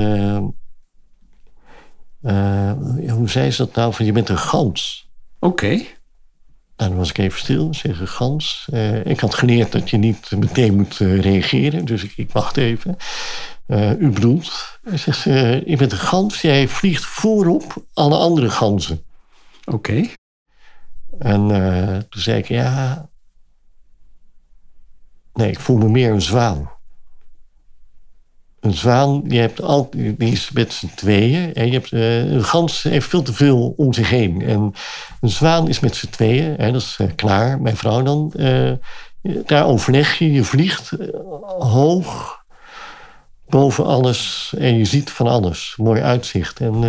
[2.21, 2.71] eh,
[3.09, 3.93] hoe zei ze dat nou?
[3.93, 5.09] Van je bent een gans.
[5.39, 5.81] Oké.
[6.77, 8.67] Nou, dan was ik even stil, zeg een gans.
[8.71, 12.57] Eh, ik had geleerd dat je niet meteen moet eh, reageren, dus ik, ik wacht
[12.57, 12.97] even.
[13.65, 14.79] Eh, u bedoelt?
[14.83, 19.03] Hij zegt, eh, je bent een gans, jij vliegt voorop alle andere ganzen.
[19.65, 20.05] Oké.
[21.19, 21.47] En
[22.09, 23.09] toen zei ik, ja...
[25.33, 26.69] Nee, ik voel me meer een zwaan.
[28.63, 31.53] Een zwaan, je hebt altijd, die is met z'n tweeën.
[31.53, 34.41] En je hebt, eh, een gans heeft veel te veel om zich heen.
[34.41, 34.73] En
[35.21, 36.55] een zwaan is met z'n tweeën.
[36.57, 38.33] Hè, dat is eh, klaar, mijn vrouw dan.
[38.35, 38.71] Eh,
[39.45, 40.91] daar overleg je, je vliegt
[41.59, 42.41] hoog
[43.47, 44.53] boven alles.
[44.57, 45.73] En je ziet van alles.
[45.77, 46.59] Mooi uitzicht.
[46.59, 46.79] En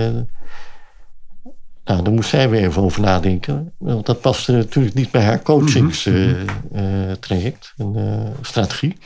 [1.84, 3.72] nou, daar moest zij weer even over nadenken.
[3.78, 8.96] Want dat paste natuurlijk niet bij haar coachingstraject en eh, strategie.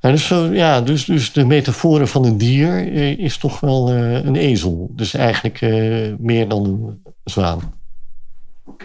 [0.00, 4.24] Ja, dus, ja, dus, dus de metafoor van een dier eh, is toch wel eh,
[4.24, 4.90] een ezel.
[4.92, 7.76] Dus eigenlijk eh, meer dan een zwaan.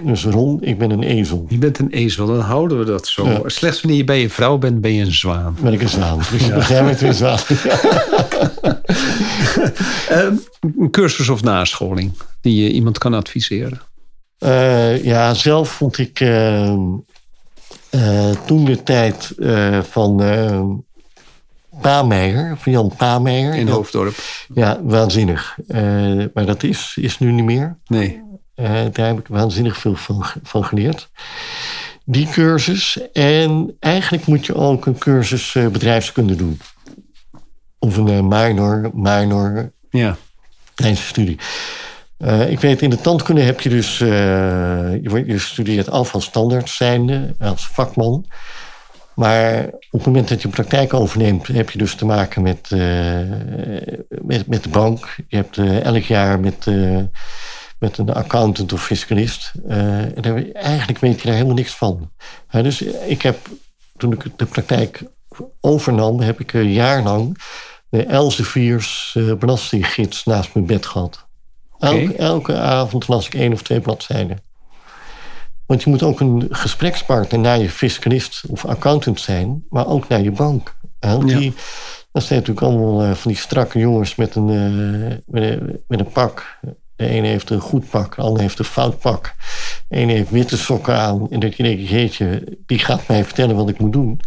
[0.04, 1.46] Dus Ron, ik ben een ezel.
[1.50, 3.30] Je bent een ezel, dan houden we dat zo.
[3.30, 3.42] Ja.
[3.46, 5.58] Slechts wanneer je bij je vrouw bent, ben je een zwaan.
[5.62, 6.20] Ben ik een zwaan.
[6.32, 6.68] Dus ja.
[6.68, 7.40] jij bent een zwaan.
[10.10, 10.36] Ehm,
[10.78, 12.12] een cursus of nascholing
[12.42, 13.82] die je iemand kan adviseren.
[15.04, 16.20] Ja, zelf vond ik
[17.94, 19.36] eh, toen de tijd
[19.82, 20.22] van
[21.82, 23.54] Pameijer, van Jan Pameijer.
[23.56, 24.16] In dat- Hoofddorp.
[24.54, 25.58] Ja, waanzinnig.
[25.68, 25.82] Eh,
[26.34, 27.78] maar dat is, is nu niet meer.
[27.86, 28.22] Nee.
[28.56, 31.10] Eh, daar heb ik waanzinnig veel van, van geleerd.
[32.06, 33.00] Die cursus.
[33.14, 36.60] En eigenlijk moet je ook een cursus eh, bedrijfskunde doen.
[37.80, 40.18] Of een minor, minor Ja.
[40.74, 41.38] tijdens de studie.
[42.50, 43.98] Ik weet, in de tandkunde heb je dus...
[43.98, 48.26] je, je studeert af als standaard zijnde, als vakman.
[49.16, 51.48] Maar op het moment dat je praktijk overneemt...
[51.48, 53.20] heb je dus te maken met, eh,
[54.22, 55.16] met, met de bank.
[55.28, 57.00] Je hebt eh, elk jaar met, eh,
[57.80, 59.52] met een accountant of fiscalist.
[59.68, 62.12] En daar, eigenlijk weet je daar helemaal niks van.
[62.52, 63.38] Dus ik heb,
[63.98, 65.04] toen ik de praktijk
[65.60, 66.20] overnam...
[66.20, 67.38] heb ik een jaar lang
[67.90, 71.26] de Elsevier's belastinggids naast mijn bed gehad.
[71.80, 74.38] Elke, elke avond las ik één of twee bladzijden.
[75.74, 80.22] Want je moet ook een gesprekspartner naar je fiscalist of accountant zijn, maar ook naar
[80.22, 80.76] je bank.
[81.00, 81.38] Hè, Want Ja.
[81.38, 81.54] die,
[82.12, 86.00] dat zijn natuurlijk allemaal eh, van die strakke jongens met een, eh, met, een, met
[86.00, 86.60] een pak.
[86.96, 89.34] De ene heeft een goed pak, de ander heeft een fout pak.
[89.88, 91.28] De ene heeft witte sokken aan.
[91.32, 94.20] En dat je denkt, jeetje, die gaat mij vertellen wat ik moet doen.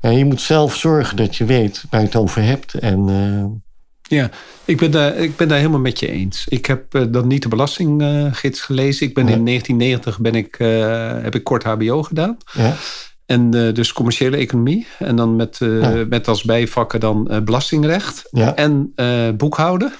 [0.00, 2.74] Ja, je moet zelf zorgen dat je weet waar je het over hebt.
[2.74, 3.44] En eh,
[4.08, 4.30] Ja,
[4.64, 6.46] ik ben, daar, ik ben daar helemaal met je eens.
[6.48, 9.06] Ik heb eh, dan niet de belastinggids gelezen.
[9.06, 12.36] Ik ben in 1990 ben ik, eh, heb ik kort HBO gedaan.
[12.52, 12.76] ja,
[13.26, 14.86] En eh, dus commerciële economie.
[14.98, 16.04] En dan met, Ja.
[16.08, 18.92] met als bijvakken dan belastingrecht ja, en
[19.36, 19.92] boekhouden.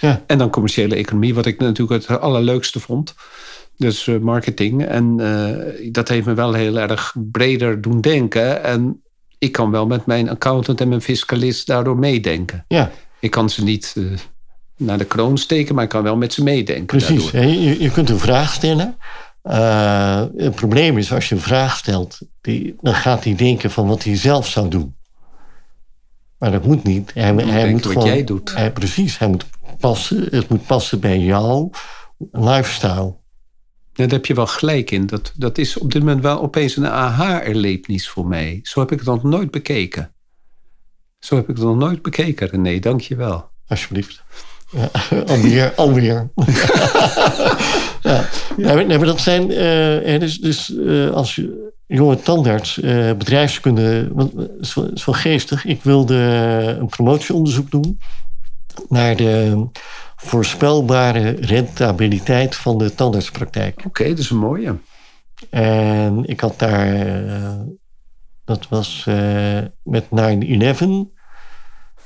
[0.00, 3.14] ja, En dan commerciële economie, wat ik natuurlijk het allerleukste vond.
[3.76, 4.86] Dus marketing.
[4.86, 5.16] En
[5.92, 8.64] dat heeft me wel heel erg breder doen denken.
[8.64, 9.02] En
[9.38, 12.64] ik kan wel met mijn accountant en mijn fiscalist daardoor meedenken.
[12.68, 12.90] ja.
[13.20, 14.04] Ik kan ze niet eh,
[14.76, 16.86] naar de kroon steken, maar ik kan wel met ze meedenken.
[16.86, 17.30] Precies.
[17.30, 18.96] Je, je kunt een vraag stellen.
[19.42, 23.86] Eh, het probleem is, als je een vraag stelt, die, dan gaat hij denken van
[23.86, 24.96] wat hij zelf zou doen.
[26.38, 27.10] Maar dat moet niet.
[27.14, 28.54] Hij, moet hij moet wat gewoon, jij doet.
[28.54, 29.46] Hij, precies, hij moet
[29.78, 30.26] passen.
[30.30, 31.70] Het moet passen bij jouw
[32.32, 33.16] lifestyle.
[33.92, 35.06] Ja, daar heb je wel gelijk in.
[35.06, 38.60] Dat, dat is op dit moment wel opeens een aha-erlevenis voor mij.
[38.62, 40.12] Zo heb ik het nog nooit bekeken.
[41.18, 42.78] Zo heb ik het nog nooit bekeken, René.
[42.78, 43.48] Dank je wel.
[43.66, 44.22] Alsjeblieft.
[44.70, 44.90] Ja,
[45.34, 46.30] alweer, alweer.
[48.02, 48.28] ja.
[48.56, 49.50] Maar- nee, maar dat zijn...
[49.50, 54.08] eh, dus dus eh, als je, jonge tandarts eh, bedrijfskunde...
[54.12, 55.64] Want, het is wel, het is wel geestig.
[55.64, 56.14] Ik wilde
[56.80, 57.98] een promotieonderzoek doen...
[58.88, 59.66] naar de
[60.16, 63.82] voorspelbare rentabiliteit van de tandartspraktijk.
[63.86, 64.76] Oké, dat is een mooie.
[65.50, 66.96] En ik had daar,
[68.48, 70.08] dat was uh, met 9-11,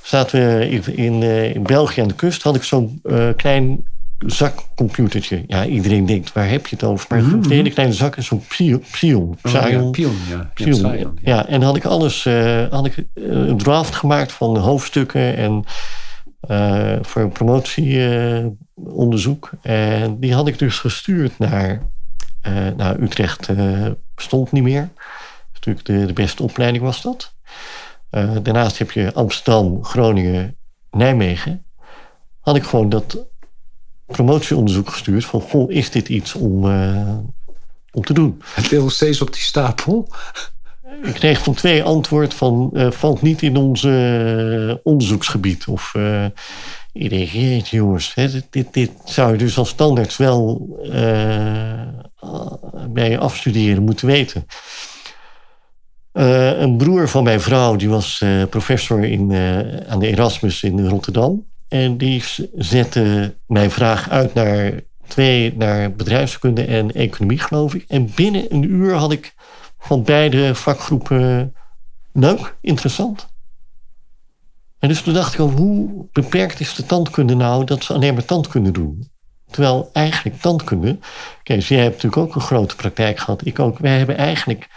[0.03, 1.22] zaten we in, in,
[1.55, 3.03] in, België aan de kust, had ik zo'n
[3.36, 3.84] klein
[4.18, 5.45] zakcomputertje.
[5.47, 7.07] Ja, iedereen denkt, waar heb je het over?
[7.09, 7.43] Maar mm -hmm.
[7.43, 8.84] een hele kleine zak is zo'n Psion.
[8.90, 10.51] Psion, oh, ja, Pion, ja.
[10.55, 12.24] Ja, ja, en dan had ik alles,
[12.70, 15.64] had ik een draft gemaakt van hoofdstukken en
[16.51, 19.51] uh, voor een promotieonderzoek.
[19.62, 21.82] Uh, en die had ik dus gestuurd naar,
[22.76, 23.49] naar Utrecht.
[24.14, 24.88] bestond niet meer.
[25.64, 27.34] Natuurlijk de, de beste opleiding was dat.
[28.42, 30.56] daarnaast heb je Amsterdam, Groningen,
[30.90, 31.64] Nijmegen.
[32.40, 33.18] Had ik gewoon dat
[34.06, 35.24] promotieonderzoek gestuurd.
[35.24, 36.64] Van, goh, is dit iets om,
[37.90, 38.42] om te doen?
[38.54, 40.08] Het ligt nog steeds op die stapel.
[41.02, 43.84] Ik kreeg van twee antwoord van uh, valt niet in ons
[44.82, 45.66] onderzoeksgebied.
[45.66, 45.94] Of
[46.92, 48.14] iedereen reageert, jongens.
[48.14, 50.68] Hè, dit, dit, zou je dus als standaard wel
[52.88, 54.46] bij je afstuderen moeten weten.
[56.12, 59.32] Een broer van mijn vrouw, die was professor in,
[59.88, 61.44] aan de Erasmus in Rotterdam.
[61.68, 62.24] En die
[62.56, 64.72] zette mijn vraag uit naar
[65.06, 67.84] twee, naar bedrijfskunde en economie, geloof ik.
[67.88, 69.34] En binnen een uur had ik
[69.78, 71.54] van beide vakgroepen
[72.12, 73.30] leuk, interessant.
[74.78, 78.14] En dus toen dacht ik al, hoe beperkt is de tandkunde nou dat ze alleen
[78.14, 79.10] maar tandkunde doen?
[79.50, 80.98] Terwijl eigenlijk tandkunde,
[81.42, 83.78] kijk, jij hebt natuurlijk ook een grote praktijk gehad, ik ook.
[83.78, 84.68] Wij hebben eigenlijk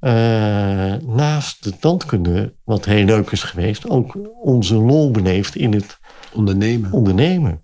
[0.00, 5.98] uh, naast de tandkunde, wat heel leuk is geweest, ook onze lol beleefd in het
[6.32, 6.92] ondernemen.
[6.92, 7.62] ondernemen.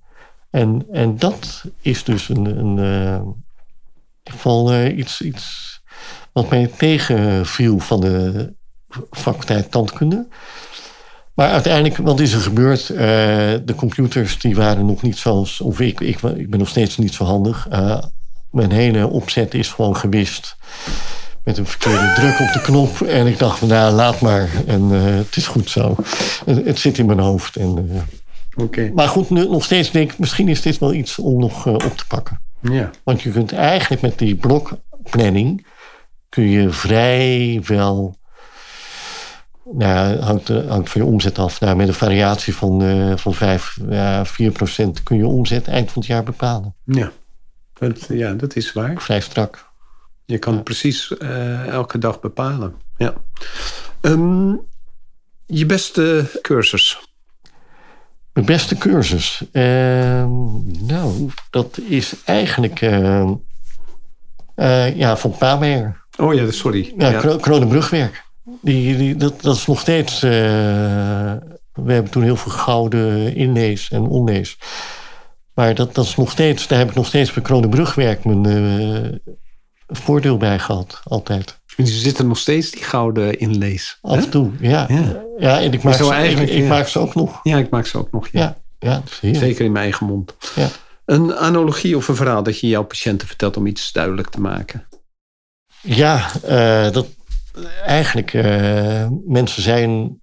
[0.50, 2.76] En, en dat is dus een, een
[4.44, 5.80] uh, uh, iets, iets
[6.32, 8.52] wat mij tegenviel van de
[9.10, 10.26] faculteit tandkunde.
[11.34, 12.88] Maar uiteindelijk, wat is er gebeurd?
[12.88, 12.98] Uh,
[13.64, 17.14] de computers die waren nog niet zoals, of ik, ik, ik ben nog steeds niet
[17.14, 17.66] zo handig.
[17.72, 18.02] Uh,
[18.50, 20.56] mijn hele opzet is gewoon gewist.
[21.46, 23.00] Met een verkeerde druk op de knop.
[23.00, 24.48] En ik dacht, nou laat maar.
[24.66, 25.96] En uh, het is goed zo.
[26.44, 27.56] Het, zit in mijn hoofd.
[27.56, 27.88] En,
[28.56, 28.90] okay.
[28.94, 31.96] Maar goed, nu, nog steeds denk ik, misschien is dit wel iets om nog op
[31.96, 32.40] te pakken.
[32.60, 32.90] Ja.
[33.04, 35.66] Want je kunt eigenlijk met die blokplanning
[36.28, 38.16] kun je vrij wel.
[39.72, 41.60] Nou, hangt, hangt van je omzet af.
[41.60, 45.92] Nou, met een variatie van, uh, van 5, ja, 4 procent kun je omzet eind
[45.92, 46.74] van het jaar bepalen.
[46.84, 47.12] Ja,
[47.72, 49.00] dat, ja, dat is waar.
[49.00, 49.74] Vrij strak.
[50.26, 50.60] Je kan ja.
[50.60, 52.74] precies uh, elke dag bepalen.
[52.96, 53.14] Ja.
[54.00, 54.60] Um,
[55.46, 57.00] je beste cursus?
[58.32, 59.42] Mijn beste cursus?
[59.52, 59.62] Uh,
[60.80, 63.30] nou, dat is eigenlijk uh,
[64.96, 66.04] ja, van Pamer.
[66.18, 66.94] Oh ja, sorry.
[66.98, 67.36] Ja, ja.
[67.36, 68.24] Kronenbrugwerk.
[68.62, 70.24] Die, die, dat, dat is nog steeds...
[70.24, 70.30] Uh,
[71.72, 74.58] we hebben toen heel veel gouden inlees en onlees.
[75.54, 76.66] Maar dat, dat is nog steeds...
[76.66, 79.34] Daar heb ik nog steeds bij Kronenbrugwerk mijn uh,
[79.86, 81.00] voordeel bij gehad.
[81.04, 81.58] Altijd.
[81.76, 83.98] En ze zitten nog steeds, die gouden inlees.
[84.00, 84.86] Af en toe, ja.
[84.88, 87.40] Ja, ja en ik maak, ze, eigenlijk, ik, ik maak ze ook nog.
[87.42, 88.56] Ja, ik maak ze ook nog, ja.
[88.78, 90.34] ja, ja Zeker in mijn eigen mond.
[90.54, 90.68] Ja.
[91.04, 94.88] Een analogie of een verhaal dat je jouw patiënten vertelt om iets duidelijk te maken.
[95.80, 97.06] Ja, uh, dat
[97.84, 100.20] eigenlijk uh, mensen zijn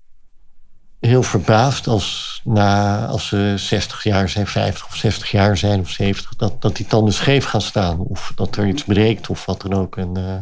[1.08, 5.90] heel verbaasd als, na, als ze 60 jaar zijn, 50 of 60 jaar zijn of
[5.90, 9.62] 70, dat, dat die tanden scheef gaan staan of dat er iets breekt of wat
[9.62, 9.98] dan ook.
[9.98, 10.36] En uh,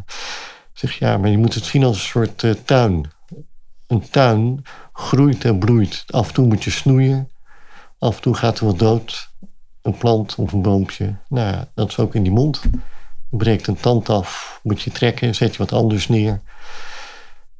[0.73, 3.11] zeg ja, maar je moet het zien als een soort uh, tuin.
[3.87, 6.03] Een tuin groeit en bloeit.
[6.07, 7.29] Af en toe moet je snoeien,
[7.99, 9.29] af en toe gaat er wat dood.
[9.81, 11.15] Een plant of een boompje.
[11.29, 12.61] Nou ja, dat is ook in die mond
[13.31, 16.41] breekt een tand af, moet je trekken, zet je wat anders neer.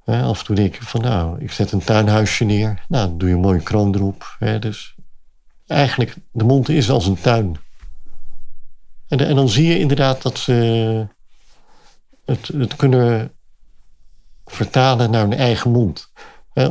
[0.06, 2.86] Af en toe denk je van nou, ik zet een tuinhuisje neer.
[2.88, 4.38] Nou, dan doe je een mooie kroon erop.
[4.60, 4.96] dus
[5.68, 7.58] eigenlijk, de mond is als een tuin.
[9.08, 11.08] En, en dan zie je inderdaad dat ze
[12.26, 13.32] het, het kunnen
[14.46, 16.12] vertalen naar hun eigen mond.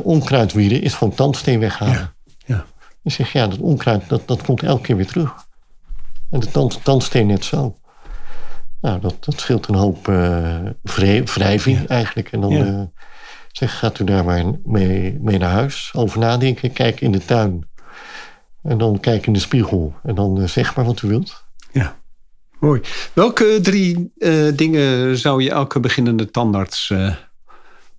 [0.03, 1.93] onkruidwieden is gewoon tandsteen weghalen.
[1.93, 2.13] Ja,
[2.45, 2.65] ja.
[3.01, 5.33] Je zegt, ja, dat onkruid dat, dat komt elke keer weer terug.
[6.29, 7.75] En de tand, tandsteen net zo.
[8.81, 10.59] Nou, dat, dat scheelt een hoop uh,
[11.23, 12.31] wrijving eigenlijk.
[12.31, 12.65] En dan ja.
[12.65, 12.81] uh,
[13.51, 15.91] zeg, gaat u daar maar mee, mee naar huis.
[15.95, 17.69] Over nadenken, kijk in de tuin.
[18.63, 19.93] En dan kijk in de spiegel.
[20.03, 21.43] En dan uh, zeg maar wat u wilt.
[21.71, 21.97] Ja,
[22.59, 22.81] mooi.
[23.13, 24.13] Welke drie
[24.55, 26.93] dingen zou je elke beginnende tandarts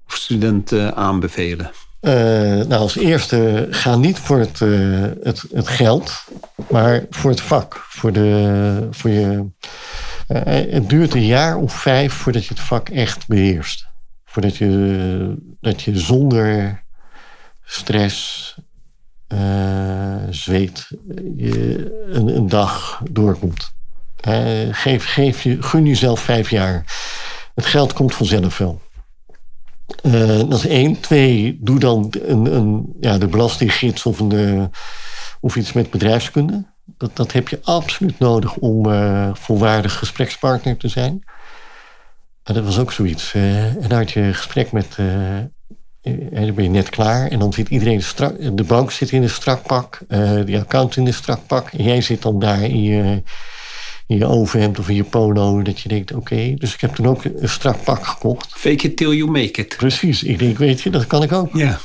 [0.07, 1.71] of student aanbevelen?
[2.01, 4.59] nou, als eerste, ga niet voor het,
[5.23, 6.25] het, het geld,
[6.71, 7.87] maar voor het vak.
[7.89, 9.45] Voor, de, voor je
[10.29, 10.41] uh,
[10.73, 13.91] het duurt een jaar of vijf voordat je het vak echt beheerst.
[14.33, 16.83] Voordat je, dat je zonder
[17.65, 18.57] stress
[20.31, 20.89] zweet
[21.37, 23.73] je een, een dag doorkomt.
[24.71, 26.85] geef, geef je, gun jezelf vijf jaar.
[27.55, 28.81] Het geld komt vanzelf wel.
[30.49, 31.01] dat is één.
[31.01, 34.71] Twee, doe dan een, een, ja, de belastinggids of, een,
[35.41, 36.65] of iets met bedrijfskunde.
[36.85, 41.25] Dat, dat heb je absoluut nodig om uh, volwaardig gesprekspartner te zijn.
[42.43, 43.35] En dat was ook zoiets.
[43.35, 44.97] Uh, en dan had je een gesprek met.
[45.01, 45.07] Uh,
[46.31, 48.57] dan ben je net klaar en dan zit iedereen strak.
[48.57, 51.69] De bank zit in een strak pak, de account in een strak pak.
[51.73, 53.23] En jij zit dan daar in je,
[54.07, 55.63] in je overhemd of in je polo.
[55.63, 58.53] Dat je denkt: oké, dus ik heb toen ook een strak pak gekocht.
[58.55, 59.77] Fake it till you make it.
[59.77, 60.23] Precies.
[60.23, 61.51] Ik denk: weet je, dat kan ik ook.
[61.53, 61.79] Ja.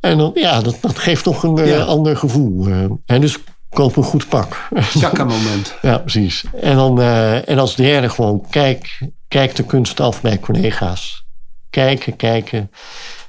[0.00, 2.68] En dan, ja, dat, dat geeft toch een ander gevoel.
[3.06, 3.36] en dus
[3.68, 4.68] koop een goed pak.
[4.74, 5.74] Chaka moment.
[5.82, 6.44] ja, precies.
[6.60, 7.00] En, dan,
[7.44, 8.98] en als derde gewoon, kijk,
[9.30, 11.26] kijk de kunst af bij collega's.
[11.70, 12.70] Kijken, kijken.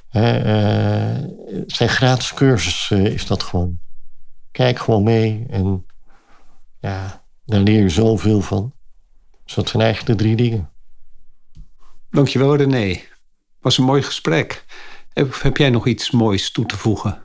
[0.08, 3.78] Het zijn gratis cursussen, is dat gewoon.
[4.50, 5.86] Kijk gewoon mee en
[6.80, 8.74] ja, daar leer je zoveel van.
[9.44, 10.70] Dus dat zijn eigenlijk de drie dingen.
[12.10, 13.00] Dankjewel René.
[13.60, 14.64] Was een mooi gesprek.
[15.12, 17.21] Heb, heb jij nog iets moois toe te voegen?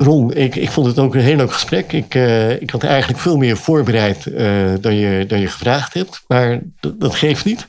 [0.00, 1.92] Ron, ik, ik vond het ook een heel leuk gesprek.
[1.92, 6.22] Ik, uh, ik had eigenlijk veel meer voorbereid uh, dan, je, dan je gevraagd hebt.
[6.28, 6.60] Maar
[6.96, 7.66] dat geeft niet.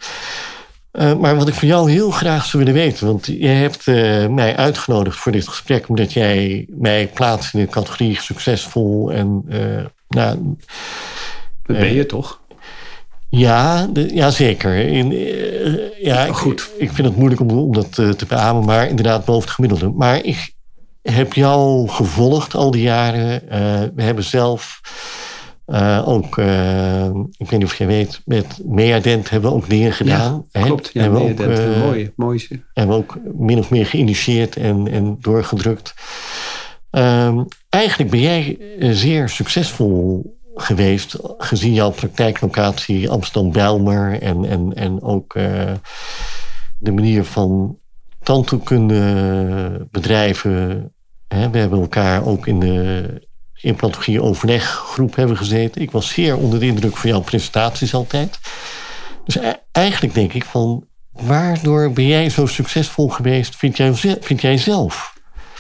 [0.92, 3.08] Uh, maar wat ik van jou heel graag zou willen weten.
[3.08, 3.86] Want je hebt
[4.32, 5.90] mij uitgenodigd voor dit gesprek.
[5.90, 9.12] Omdat jij mij plaatst in de categorie succesvol.
[9.12, 9.44] En,
[10.08, 10.56] nou,
[11.64, 12.40] dat ben je toch?
[13.30, 14.76] Ja, de, ja zeker.
[14.76, 15.12] In,
[16.02, 16.70] ja, ik, Goed.
[16.78, 18.66] Ik, vind het moeilijk om, om dat te beamen.
[18.66, 19.90] Maar inderdaad boven het gemiddelde.
[19.90, 20.58] Maar ik,
[21.12, 23.50] heb jou gevolgd al die jaren.
[23.50, 23.60] Eh,
[23.96, 24.82] we hebben zelf
[25.68, 27.06] uh, ook, uh,
[27.38, 30.46] ik weet niet of je weet, met Meadent hebben we ook dingen gedaan.
[30.52, 30.90] Ja, klopt.
[30.94, 32.48] Ja, hebben ook, uh, mooi, mooi.
[32.74, 35.94] Hebben we ook min of meer geïnitieerd en, en doorgedrukt.
[36.92, 45.34] Um, eigenlijk ben jij zeer succesvol geweest, gezien jouw praktijklocatie Amsterdam-Bijlmer en, en, en ook
[46.78, 47.78] de manier van
[48.24, 49.88] tandheelkunde
[51.30, 53.28] We hebben elkaar ook in de
[53.62, 55.82] implantologie overleggroep hebben gezeten.
[55.82, 58.40] Ik was zeer onder de indruk van jouw presentaties altijd.
[59.26, 64.42] Dus e-, eigenlijk denk ik van, waardoor ben jij zo succesvol geweest, vind jij, vind
[64.42, 65.18] jij zelf?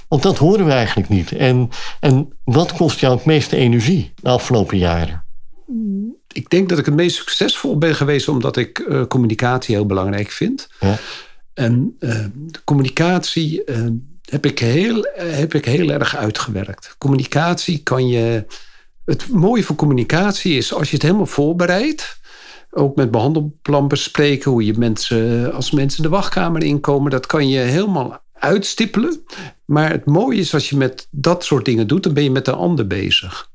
[0.07, 1.31] Want dat horen we eigenlijk niet.
[1.31, 5.23] En, en wat kost jou het meeste energie de afgelopen jaren?
[6.33, 10.31] Ik denk dat ik het meest succesvol ben geweest omdat ik uh, communicatie heel belangrijk
[10.31, 10.67] vind.
[10.79, 10.97] Ja.
[11.53, 13.87] En uh, de communicatie, uh,
[14.29, 16.95] heb ik heel, heb ik heel erg uitgewerkt.
[16.97, 18.45] Communicatie kan je.
[19.05, 22.19] Het mooie van communicatie is als je het helemaal voorbereidt.
[22.71, 27.59] Ook met behandelplan bespreken, hoe je mensen, als mensen de wachtkamer inkomen, dat kan je
[27.59, 29.23] helemaal uitstippelen.
[29.65, 32.45] Maar het mooie is als je met dat soort dingen doet, dan ben je met
[32.45, 33.49] de ander bezig.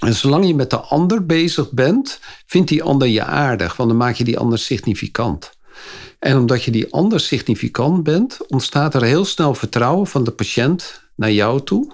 [0.00, 3.98] En zolang je met de ander bezig bent, vindt die ander je aardig, want dan
[3.98, 5.50] maak je die ander significant.
[6.20, 11.02] En omdat je die ander significant bent, ontstaat er heel snel vertrouwen van de patiënt
[11.14, 11.92] naar jou toe.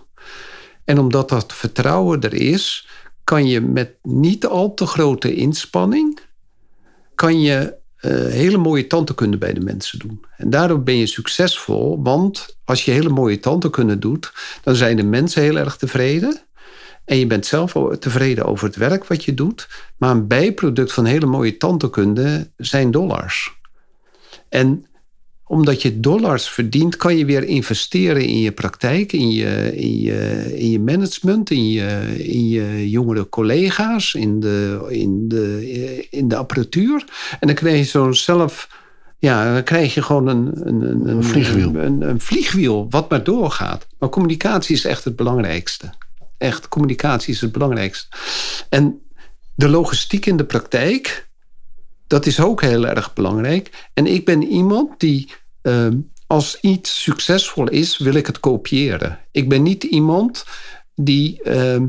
[0.85, 2.89] En omdat dat vertrouwen er is,
[3.25, 6.21] kan je met niet al te grote inspanning,
[7.15, 10.25] kan je uh, hele mooie tandheelkunde bij de mensen doen.
[10.37, 15.03] En daardoor ben je succesvol, want als je hele mooie tandheelkunde doet, dan zijn de
[15.03, 16.41] mensen heel erg tevreden.
[17.05, 19.69] En je bent zelf tevreden over het werk wat je doet.
[19.97, 23.56] Maar een bijproduct van hele mooie tandheelkunde zijn dollars.
[24.49, 24.87] En
[25.49, 30.53] omdat je dollars verdient, kan je weer investeren in je praktijk, in je, in je,
[30.57, 36.37] in je management, in je, in je jongere collega's, in de, in, de, in de
[36.37, 37.05] apparatuur.
[37.41, 38.69] En dan krijg je zo'n zelf.
[39.19, 41.75] Ja, dan krijg je gewoon een, een, een, een vliegwiel.
[41.75, 43.87] Een, een, vliegwiel wat maar doorgaat.
[43.99, 45.91] Maar communicatie is echt het belangrijkste.
[46.39, 48.17] Echt, communicatie is het belangrijkste.
[48.69, 49.01] En
[49.55, 51.26] de logistiek in de praktijk,
[52.07, 53.89] dat is ook heel erg belangrijk.
[53.95, 55.33] En ik ben iemand die,
[55.63, 59.19] ehm, als iets succesvol is, wil ik het kopiëren.
[59.33, 60.45] Ik ben niet iemand
[60.95, 61.87] die ehm,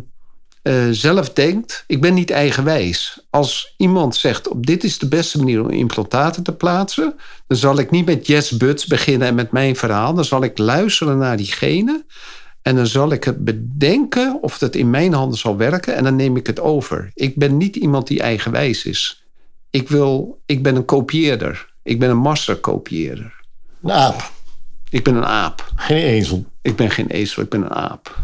[0.61, 3.25] eh, zelf denkt, ik ben niet eigenwijs.
[3.29, 7.15] Als iemand zegt, op dit is de beste manier om implantaten te plaatsen,
[7.47, 10.13] dan zal ik niet met Yes Buts beginnen en met mijn verhaal.
[10.13, 12.05] Dan zal ik luisteren naar diegene.
[12.61, 16.15] En dan zal ik het bedenken of dat in mijn handen zal werken en dan
[16.15, 17.11] neem ik het over.
[17.13, 19.26] Ik ben niet iemand die eigenwijs is.
[19.69, 21.73] Ik, wil, ik ben een kopieerder.
[21.83, 23.35] Ik ben een masterkopieerder.
[23.81, 24.31] Een aap.
[24.89, 25.71] Ik ben een aap.
[25.75, 26.45] Geen ezel.
[26.61, 28.17] Ik ben geen ezel, ik ben een aap.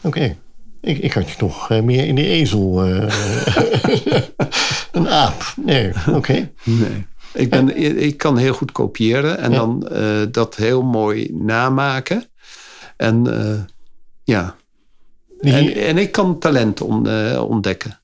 [0.00, 0.36] Oké.
[0.80, 2.88] Ik, ik had je toch uh, meer in de ezel.
[2.88, 3.02] Uh,
[4.92, 5.54] een aap.
[5.56, 6.50] Nee, oké.
[6.62, 7.06] Nee.
[7.32, 12.24] Ik, ben, ik kan heel goed kopiëren en dan uh, dat heel mooi namaken.
[12.96, 13.26] En
[14.24, 14.56] ja,
[15.40, 16.80] En, en, ik kan talent
[17.40, 18.00] ontdekken.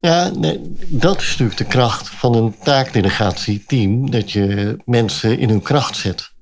[0.00, 4.10] Ja, nee, dat is natuurlijk de kracht van een taakdelegatieteam.
[4.10, 6.32] Dat je mensen in hun kracht zet.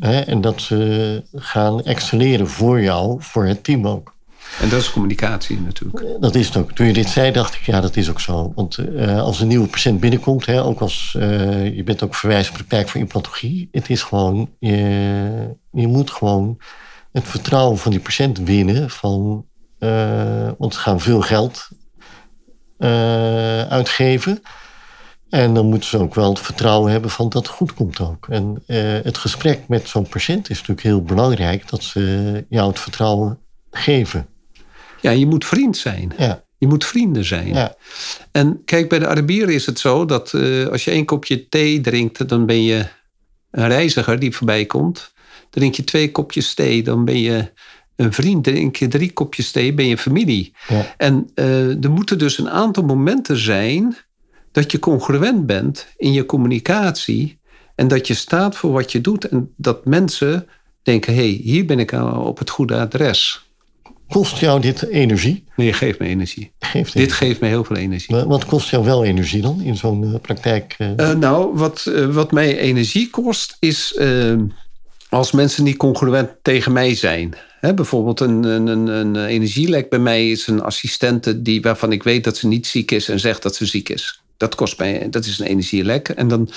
[0.00, 4.14] en dat ze gaan excelleren voor jou, voor het team ook.
[4.60, 6.20] En dat is communicatie natuurlijk.
[6.20, 6.72] Dat is het ook.
[6.72, 8.52] Toen je dit zei, dacht ik, ja, dat is ook zo.
[8.54, 12.88] Want uh, als een nieuwe patiënt binnenkomt, hè, ook als uh, je bent ook verwijspraktijk
[12.88, 14.76] voor implantologie, het is gewoon, je,
[15.70, 16.58] je moet gewoon
[17.12, 18.90] het vertrouwen van die patiënt winnen.
[18.90, 19.46] Van,
[19.78, 21.68] uh, want ze gaan veel geld
[23.68, 24.42] uitgeven.
[25.28, 28.28] En dan moeten ze ook wel het vertrouwen hebben van dat het goed komt ook.
[28.28, 28.62] En
[29.02, 33.38] het gesprek met zo'n patiënt is natuurlijk heel belangrijk, dat ze jou het vertrouwen
[33.70, 34.26] geven.
[35.00, 36.12] Ja, je moet vriend zijn.
[36.18, 36.44] Ja.
[36.58, 37.54] Je moet vrienden zijn.
[37.54, 37.74] Ja.
[38.32, 41.80] En kijk, bij de Arabieren is het zo dat uh, als je één kopje thee
[41.80, 42.86] drinkt, dan ben je
[43.50, 45.12] een reiziger die voorbij komt.
[45.50, 47.52] Drink je twee kopjes thee, dan ben je
[47.96, 48.44] een vriend.
[48.44, 50.52] Drink je drie kopjes thee, ben je familie.
[50.68, 50.94] Ja.
[50.96, 53.96] En uh, er moeten dus een aantal momenten zijn
[54.52, 57.38] dat je congruent bent in je communicatie.
[57.74, 59.28] En dat je staat voor wat je doet.
[59.28, 60.46] En dat mensen
[60.82, 63.42] denken: hé, hey, hier ben ik op het goede adres.
[64.08, 65.44] Kost jou dit energie?
[65.56, 66.52] Nee, geeft me energie.
[66.58, 68.16] Geeft dit geeft me heel veel energie.
[68.16, 70.74] wat kost jou wel energie dan in zo'n uh, praktijk?
[70.78, 71.10] Uh...
[71.10, 73.98] nou, wat, wat mij energie kost is
[75.14, 77.34] als mensen niet congruent tegen mij zijn.
[77.60, 82.36] Bijvoorbeeld een, een, een, energielek bij mij is een assistente die, waarvan ik weet dat
[82.36, 84.22] ze niet ziek is en zegt dat ze ziek is.
[84.36, 86.08] Dat kost mij, dat is een energielek.
[86.08, 86.50] En dan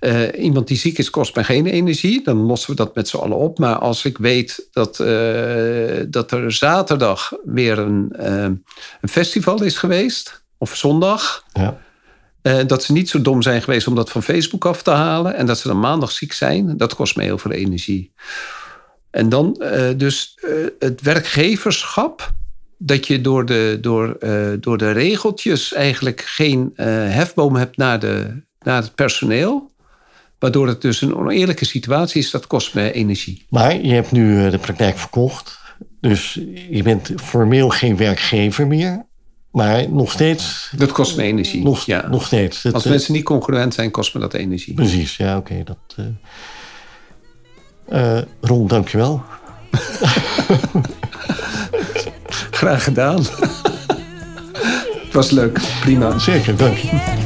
[0.00, 2.22] uh, iemand die ziek is, kost mij geen energie.
[2.24, 3.58] Dan lossen we dat met z'n allen op.
[3.58, 8.42] Maar als ik weet dat, uh, dat er zaterdag weer een, uh,
[9.00, 11.44] een festival is geweest, of zondag.
[11.52, 11.80] Ja.
[12.66, 15.34] Dat ze niet zo dom zijn geweest om dat van Facebook af te halen.
[15.34, 16.76] En dat ze dan maandag ziek zijn.
[16.76, 18.12] Dat kost mij heel veel energie.
[19.10, 19.62] En dan
[19.96, 20.38] dus
[20.78, 22.32] het werkgeverschap
[22.78, 24.16] dat je door de, door,
[24.60, 29.74] door de regeltjes eigenlijk geen hefboom hebt naar, de, naar het personeel.
[30.38, 33.46] Waardoor het dus een oneerlijke situatie is, dat kost me energie.
[33.48, 35.58] Maar je hebt nu eh, de praktijk verkocht.
[36.00, 36.40] Dus
[36.70, 39.06] je bent formeel geen werkgever meer.
[39.56, 40.72] Maar nog steeds.
[40.76, 41.62] Dat kost me energie.
[41.62, 42.08] Nog, ja.
[42.08, 42.72] nog steeds.
[42.72, 44.74] Als mensen niet concurrent zijn, kost me dat energie.
[44.74, 45.62] Precies, ja, oké.
[45.64, 45.76] dat.
[45.96, 46.06] Uh,
[48.16, 49.22] uh, Ron, dankjewel.
[52.50, 53.18] Graag gedaan.
[55.04, 56.18] Het was leuk, prima.
[56.18, 57.25] Zeker, dank je.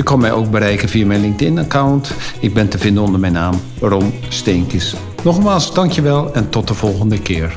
[0.00, 2.12] Je kan mij ook bereiken via mijn LinkedIn-account.
[2.40, 4.94] Ik ben te vinden onder mijn naam Ron Steenkis.
[5.24, 7.56] Nogmaals, dankjewel en tot de volgende keer.